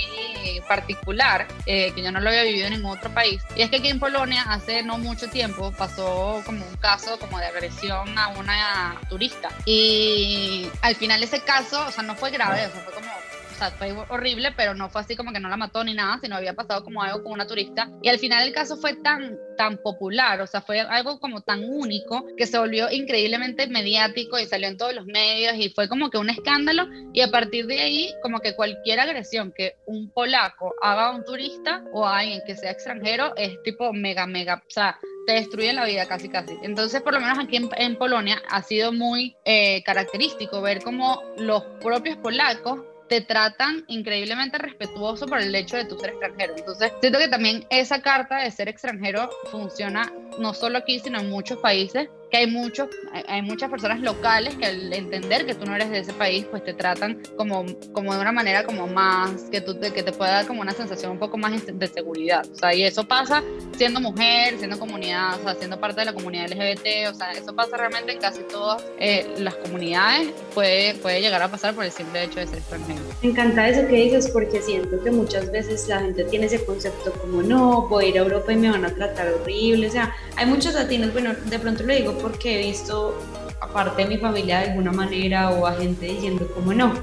particular 0.67 1.47
eh, 1.65 1.91
que 1.93 2.03
yo 2.03 2.11
no 2.11 2.19
lo 2.19 2.29
había 2.29 2.43
vivido 2.43 2.67
en 2.67 2.73
ningún 2.73 2.97
otro 2.97 3.09
país, 3.11 3.41
y 3.55 3.61
es 3.61 3.69
que 3.69 3.77
aquí 3.77 3.89
en 3.89 3.99
Polonia 3.99 4.43
hace 4.47 4.83
no 4.83 4.97
mucho 4.97 5.29
tiempo 5.29 5.71
pasó 5.71 6.41
como 6.45 6.65
un 6.65 6.75
caso 6.77 7.17
como 7.19 7.39
de 7.39 7.45
agresión 7.45 8.17
a 8.17 8.28
una 8.37 8.99
turista. 9.09 9.49
Y 9.65 10.69
al 10.81 10.95
final 10.95 11.23
ese 11.23 11.41
caso, 11.41 11.85
o 11.87 11.91
sea, 11.91 12.03
no 12.03 12.15
fue 12.15 12.31
grave, 12.31 12.67
o 12.67 12.71
sea, 12.71 12.81
fue 12.81 12.93
como 12.93 13.11
sea, 13.59 13.71
fue 13.71 13.93
horrible, 14.09 14.53
pero 14.55 14.73
no 14.73 14.89
fue 14.89 15.01
así 15.01 15.15
como 15.15 15.31
que 15.31 15.39
no 15.39 15.49
la 15.49 15.57
mató 15.57 15.83
ni 15.83 15.93
nada, 15.93 16.19
sino 16.21 16.35
había 16.35 16.53
pasado 16.53 16.83
como 16.83 17.03
algo 17.03 17.23
con 17.23 17.33
una 17.33 17.45
turista. 17.45 17.89
Y 18.01 18.09
al 18.09 18.19
final 18.19 18.47
el 18.47 18.53
caso 18.53 18.77
fue 18.77 18.95
tan, 18.95 19.37
tan 19.57 19.77
popular, 19.77 20.41
o 20.41 20.47
sea, 20.47 20.61
fue 20.61 20.79
algo 20.79 21.19
como 21.19 21.41
tan 21.41 21.63
único 21.63 22.25
que 22.37 22.47
se 22.47 22.57
volvió 22.57 22.89
increíblemente 22.89 23.67
mediático 23.67 24.39
y 24.39 24.45
salió 24.45 24.67
en 24.67 24.77
todos 24.77 24.93
los 24.93 25.05
medios 25.05 25.55
y 25.57 25.69
fue 25.69 25.89
como 25.89 26.09
que 26.09 26.17
un 26.17 26.29
escándalo. 26.29 26.87
Y 27.13 27.21
a 27.21 27.29
partir 27.29 27.67
de 27.67 27.81
ahí, 27.81 28.13
como 28.21 28.39
que 28.39 28.55
cualquier 28.55 28.99
agresión 28.99 29.51
que 29.55 29.75
un 29.85 30.09
polaco 30.09 30.73
haga 30.81 31.07
a 31.07 31.15
un 31.15 31.25
turista 31.25 31.83
o 31.93 32.05
a 32.05 32.19
alguien 32.19 32.41
que 32.45 32.55
sea 32.55 32.71
extranjero 32.71 33.35
es 33.35 33.61
tipo 33.63 33.91
mega, 33.93 34.25
mega, 34.25 34.63
o 34.65 34.71
sea, 34.71 34.97
te 35.25 35.33
destruye 35.33 35.73
la 35.73 35.85
vida 35.85 36.07
casi 36.07 36.29
casi. 36.29 36.57
Entonces, 36.63 37.01
por 37.01 37.13
lo 37.13 37.19
menos 37.19 37.37
aquí 37.37 37.57
en, 37.57 37.95
Polonia 37.97 38.41
ha 38.49 38.63
sido 38.63 38.91
muy 38.91 39.35
eh, 39.45 39.83
característico 39.83 40.61
ver 40.61 40.81
cómo 40.81 41.21
los 41.37 41.63
propios 41.81 42.17
polacos 42.17 42.79
te 43.09 43.21
tratan 43.21 43.83
increíblemente 43.87 44.57
respetuoso 44.59 45.25
por 45.25 45.39
el 45.39 45.53
hecho 45.53 45.75
de 45.75 45.85
tu 45.85 45.97
ser 45.97 46.11
extranjero. 46.11 46.53
Entonces, 46.55 46.93
siento 47.01 47.19
que 47.19 47.27
también 47.27 47.65
esa 47.69 48.01
carta 48.01 48.37
de 48.37 48.51
ser 48.51 48.69
extranjero 48.69 49.29
funciona 49.51 50.11
no 50.37 50.53
solo 50.53 50.77
aquí, 50.77 50.99
sino 50.99 51.19
en 51.19 51.29
muchos 51.29 51.57
países 51.59 52.09
que 52.29 52.37
hay 52.37 52.47
muchos, 52.47 52.89
hay 53.27 53.41
muchas 53.41 53.69
personas 53.69 54.01
locales 54.01 54.55
que 54.55 54.65
al 54.65 54.93
entender 54.93 55.45
que 55.45 55.55
tú 55.55 55.65
no 55.65 55.75
eres 55.75 55.89
de 55.89 55.99
ese 55.99 56.13
país, 56.13 56.45
pues 56.49 56.63
te 56.63 56.73
tratan 56.73 57.21
como, 57.35 57.65
como 57.91 58.13
de 58.13 58.21
una 58.21 58.31
manera 58.31 58.63
como 58.63 58.87
más, 58.87 59.31
que, 59.51 59.61
tú 59.61 59.75
te, 59.75 59.91
que 59.91 60.03
te 60.03 60.11
pueda 60.11 60.31
dar 60.31 60.47
como 60.47 60.61
una 60.61 60.73
sensación 60.73 61.11
un 61.11 61.19
poco 61.19 61.37
más 61.37 61.53
de 61.65 61.87
seguridad. 61.87 62.45
O 62.51 62.55
sea, 62.55 62.73
y 62.73 62.83
eso 62.83 63.07
pasa 63.07 63.43
siendo 63.75 63.99
mujer, 63.99 64.57
siendo 64.57 64.77
comunidad, 64.77 65.39
o 65.39 65.43
sea, 65.43 65.55
siendo 65.55 65.79
parte 65.79 66.01
de 66.01 66.05
la 66.05 66.13
comunidad 66.13 66.49
LGBT, 66.49 67.09
o 67.09 67.13
sea, 67.15 67.31
eso 67.31 67.55
pasa 67.55 67.77
realmente 67.77 68.13
en 68.13 68.19
casi 68.19 68.41
todas 68.43 68.85
eh, 68.99 69.27
las 69.39 69.55
comunidades, 69.55 70.29
puede, 70.53 70.93
puede 70.95 71.21
llegar 71.21 71.41
a 71.41 71.47
pasar 71.49 71.73
por 71.73 71.83
el 71.83 71.91
simple 71.91 72.23
hecho 72.23 72.39
de 72.39 72.47
ser 72.47 72.59
extranjero. 72.59 73.01
Me 73.23 73.29
encanta 73.29 73.67
eso 73.67 73.87
que 73.87 73.95
dices 73.95 74.29
porque 74.31 74.61
siento 74.61 75.01
que 75.03 75.09
muchas 75.09 75.51
veces 75.51 75.87
la 75.87 75.99
gente 75.99 76.23
tiene 76.25 76.45
ese 76.45 76.63
concepto 76.63 77.11
como, 77.13 77.41
no, 77.41 77.87
voy 77.87 78.05
a 78.05 78.07
ir 78.09 78.17
a 78.19 78.21
Europa 78.21 78.53
y 78.53 78.57
me 78.57 78.69
van 78.69 78.85
a 78.85 78.93
tratar 78.93 79.33
horrible, 79.33 79.87
o 79.87 79.91
sea, 79.91 80.15
hay 80.39 80.45
muchos 80.45 80.73
latinos, 80.73 81.11
bueno, 81.11 81.33
de 81.33 81.59
pronto 81.59 81.83
lo 81.83 81.93
digo 81.93 82.17
porque 82.17 82.61
he 82.61 82.67
visto 82.67 83.13
aparte 83.59 84.03
de 84.03 84.07
mi 84.07 84.17
familia 84.17 84.59
de 84.59 84.69
alguna 84.69 84.93
manera 84.93 85.49
o 85.49 85.67
a 85.67 85.73
gente 85.73 86.05
diciendo 86.05 86.49
como 86.55 86.73
no, 86.73 86.93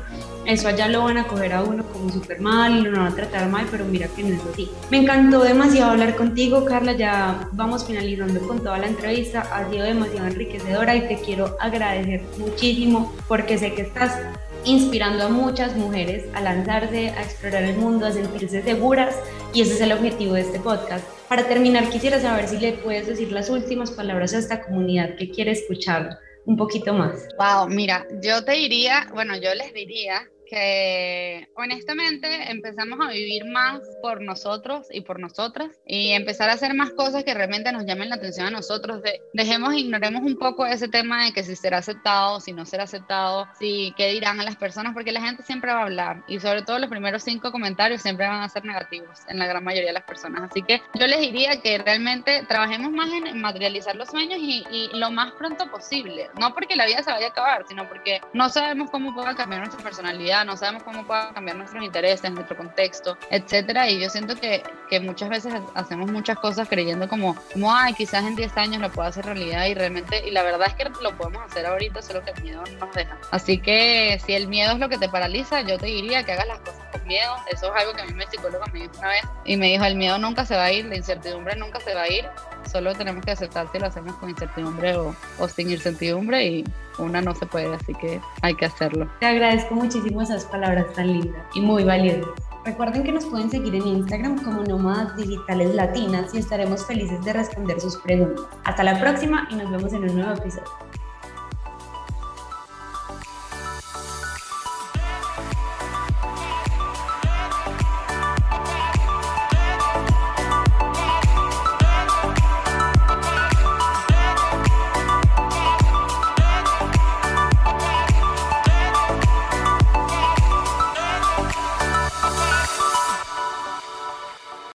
eso 0.46 0.68
allá 0.68 0.88
lo 0.88 1.04
van 1.04 1.18
a 1.18 1.26
coger 1.26 1.52
a 1.52 1.62
uno 1.62 1.84
como 1.84 2.08
súper 2.10 2.40
mal 2.40 2.78
y 2.78 2.80
lo 2.80 2.96
van 2.96 3.12
a 3.12 3.14
tratar 3.14 3.46
mal, 3.50 3.66
pero 3.70 3.84
mira 3.84 4.08
que 4.08 4.22
no 4.22 4.36
es 4.36 4.40
así. 4.50 4.70
Me 4.90 4.98
encantó 4.98 5.42
demasiado 5.42 5.90
hablar 5.90 6.16
contigo, 6.16 6.64
Carla, 6.64 6.92
ya 6.92 7.46
vamos 7.52 7.84
finalizando 7.84 8.40
con 8.40 8.60
toda 8.60 8.78
la 8.78 8.86
entrevista, 8.86 9.40
ha 9.40 9.68
sido 9.70 9.84
demasiado 9.84 10.28
enriquecedora 10.28 10.96
y 10.96 11.06
te 11.06 11.16
quiero 11.16 11.58
agradecer 11.60 12.22
muchísimo 12.38 13.12
porque 13.28 13.58
sé 13.58 13.74
que 13.74 13.82
estás 13.82 14.18
inspirando 14.64 15.26
a 15.26 15.28
muchas 15.28 15.76
mujeres 15.76 16.24
a 16.32 16.40
lanzarse, 16.40 17.10
a 17.10 17.22
explorar 17.22 17.64
el 17.64 17.76
mundo, 17.76 18.06
a 18.06 18.12
sentirse 18.12 18.62
seguras 18.62 19.14
y 19.52 19.62
ese 19.62 19.74
es 19.74 19.80
el 19.80 19.92
objetivo 19.92 20.34
de 20.34 20.42
este 20.42 20.60
podcast. 20.60 21.06
Para 21.28 21.46
terminar, 21.48 21.88
quisiera 21.90 22.20
saber 22.20 22.48
si 22.48 22.58
le 22.58 22.72
puedes 22.72 23.06
decir 23.06 23.32
las 23.32 23.50
últimas 23.50 23.90
palabras 23.90 24.34
a 24.34 24.38
esta 24.38 24.62
comunidad 24.62 25.16
que 25.16 25.30
quiere 25.30 25.52
escuchar 25.52 26.18
un 26.44 26.56
poquito 26.56 26.92
más. 26.92 27.28
Wow, 27.38 27.68
mira, 27.68 28.06
yo 28.22 28.44
te 28.44 28.52
diría, 28.52 29.08
bueno, 29.12 29.36
yo 29.36 29.54
les 29.54 29.72
diría 29.74 30.28
que 30.48 31.48
honestamente 31.54 32.50
empezamos 32.50 32.98
a 33.00 33.10
vivir 33.10 33.44
más 33.46 33.80
por 34.00 34.22
nosotros 34.22 34.86
y 34.90 35.02
por 35.02 35.20
nosotras 35.20 35.70
y 35.86 36.12
empezar 36.12 36.48
a 36.48 36.54
hacer 36.54 36.74
más 36.74 36.90
cosas 36.92 37.24
que 37.24 37.34
realmente 37.34 37.72
nos 37.72 37.84
llamen 37.84 38.08
la 38.08 38.16
atención 38.16 38.46
a 38.46 38.50
nosotros. 38.50 39.02
De, 39.02 39.20
dejemos, 39.32 39.74
ignoremos 39.74 40.22
un 40.22 40.36
poco 40.36 40.64
ese 40.66 40.88
tema 40.88 41.24
de 41.24 41.32
que 41.32 41.42
si 41.42 41.56
será 41.56 41.78
aceptado, 41.78 42.40
si 42.40 42.52
no 42.52 42.64
será 42.64 42.84
aceptado, 42.84 43.46
si 43.58 43.92
qué 43.96 44.12
dirán 44.12 44.40
a 44.40 44.44
las 44.44 44.56
personas, 44.56 44.94
porque 44.94 45.12
la 45.12 45.20
gente 45.20 45.42
siempre 45.42 45.72
va 45.72 45.80
a 45.80 45.84
hablar 45.84 46.24
y 46.28 46.40
sobre 46.40 46.62
todo 46.62 46.78
los 46.78 46.90
primeros 46.90 47.22
cinco 47.22 47.50
comentarios 47.52 48.02
siempre 48.02 48.26
van 48.26 48.42
a 48.42 48.48
ser 48.48 48.64
negativos 48.64 49.20
en 49.28 49.38
la 49.38 49.46
gran 49.46 49.64
mayoría 49.64 49.88
de 49.88 49.94
las 49.94 50.04
personas. 50.04 50.50
Así 50.50 50.62
que 50.62 50.80
yo 50.94 51.06
les 51.06 51.20
diría 51.20 51.60
que 51.60 51.78
realmente 51.78 52.44
trabajemos 52.48 52.92
más 52.92 53.10
en 53.12 53.40
materializar 53.40 53.96
los 53.96 54.08
sueños 54.08 54.38
y, 54.40 54.64
y 54.70 54.90
lo 54.94 55.10
más 55.10 55.32
pronto 55.32 55.70
posible, 55.70 56.28
no 56.38 56.54
porque 56.54 56.76
la 56.76 56.86
vida 56.86 57.02
se 57.02 57.10
vaya 57.10 57.26
a 57.26 57.30
acabar, 57.30 57.64
sino 57.68 57.88
porque 57.88 58.20
no 58.32 58.48
sabemos 58.48 58.90
cómo 58.90 59.14
pueda 59.14 59.34
cambiar 59.34 59.62
nuestra 59.62 59.82
personalidad 59.82 60.35
no 60.44 60.56
sabemos 60.56 60.82
cómo 60.82 61.06
puedan 61.06 61.34
cambiar 61.34 61.56
nuestros 61.56 61.84
intereses, 61.84 62.30
nuestro 62.32 62.56
contexto, 62.56 63.16
etcétera. 63.30 63.88
Y 63.88 64.00
yo 64.00 64.10
siento 64.10 64.36
que, 64.36 64.62
que 64.88 65.00
muchas 65.00 65.28
veces 65.28 65.54
hacemos 65.74 66.10
muchas 66.10 66.38
cosas 66.38 66.68
creyendo 66.68 67.08
como, 67.08 67.36
como, 67.52 67.74
ay, 67.74 67.94
quizás 67.94 68.24
en 68.24 68.36
10 68.36 68.56
años 68.56 68.80
lo 68.80 68.90
puedo 68.90 69.08
hacer 69.08 69.24
realidad 69.24 69.66
y 69.66 69.74
realmente, 69.74 70.26
y 70.26 70.30
la 70.30 70.42
verdad 70.42 70.68
es 70.68 70.74
que 70.74 70.84
lo 71.02 71.16
podemos 71.16 71.42
hacer 71.42 71.66
ahorita, 71.66 72.02
solo 72.02 72.22
que 72.24 72.30
el 72.30 72.42
miedo 72.42 72.62
no 72.72 72.86
nos 72.86 72.94
deja. 72.94 73.16
Así 73.30 73.58
que 73.58 74.20
si 74.24 74.34
el 74.34 74.48
miedo 74.48 74.72
es 74.72 74.78
lo 74.78 74.88
que 74.88 74.98
te 74.98 75.08
paraliza, 75.08 75.62
yo 75.62 75.78
te 75.78 75.86
diría 75.86 76.24
que 76.24 76.32
hagas 76.32 76.46
las 76.46 76.58
cosas 76.60 76.85
con 76.92 77.06
miedo. 77.06 77.34
Eso 77.50 77.66
es 77.66 77.82
algo 77.82 77.94
que 77.94 78.02
a 78.02 78.06
mí 78.06 78.12
mi 78.14 78.24
psicóloga 78.26 78.66
me 78.72 78.80
dijo 78.80 78.92
una 78.98 79.08
vez 79.08 79.22
y 79.44 79.56
me 79.56 79.66
dijo, 79.66 79.84
el 79.84 79.96
miedo 79.96 80.18
nunca 80.18 80.44
se 80.44 80.56
va 80.56 80.64
a 80.64 80.72
ir, 80.72 80.86
la 80.86 80.96
incertidumbre 80.96 81.56
nunca 81.56 81.80
se 81.80 81.94
va 81.94 82.02
a 82.02 82.08
ir, 82.08 82.24
solo 82.70 82.94
tenemos 82.94 83.24
que 83.24 83.32
aceptar 83.32 83.70
si 83.72 83.78
lo 83.78 83.86
hacemos 83.86 84.14
con 84.16 84.30
incertidumbre 84.30 84.96
o, 84.96 85.14
o 85.38 85.48
sin 85.48 85.70
incertidumbre 85.70 86.44
y 86.44 86.64
una 86.98 87.20
no 87.20 87.34
se 87.34 87.46
puede, 87.46 87.74
así 87.74 87.94
que 87.94 88.20
hay 88.42 88.54
que 88.54 88.66
hacerlo. 88.66 89.10
Te 89.20 89.26
agradezco 89.26 89.74
muchísimo 89.74 90.22
esas 90.22 90.44
palabras 90.44 90.86
tan 90.94 91.12
lindas 91.12 91.42
y 91.54 91.60
muy 91.60 91.84
valiosas. 91.84 92.30
Recuerden 92.64 93.04
que 93.04 93.12
nos 93.12 93.24
pueden 93.26 93.48
seguir 93.48 93.76
en 93.76 93.86
Instagram 93.86 94.42
como 94.42 94.64
Nómadas 94.64 95.16
Digitales 95.16 95.72
Latinas 95.72 96.34
y 96.34 96.38
estaremos 96.38 96.84
felices 96.84 97.24
de 97.24 97.32
responder 97.32 97.80
sus 97.80 97.96
preguntas. 97.98 98.44
Hasta 98.64 98.82
la 98.82 98.98
próxima 98.98 99.46
y 99.50 99.54
nos 99.54 99.70
vemos 99.70 99.92
en 99.92 100.02
un 100.10 100.16
nuevo 100.16 100.32
episodio. 100.34 100.64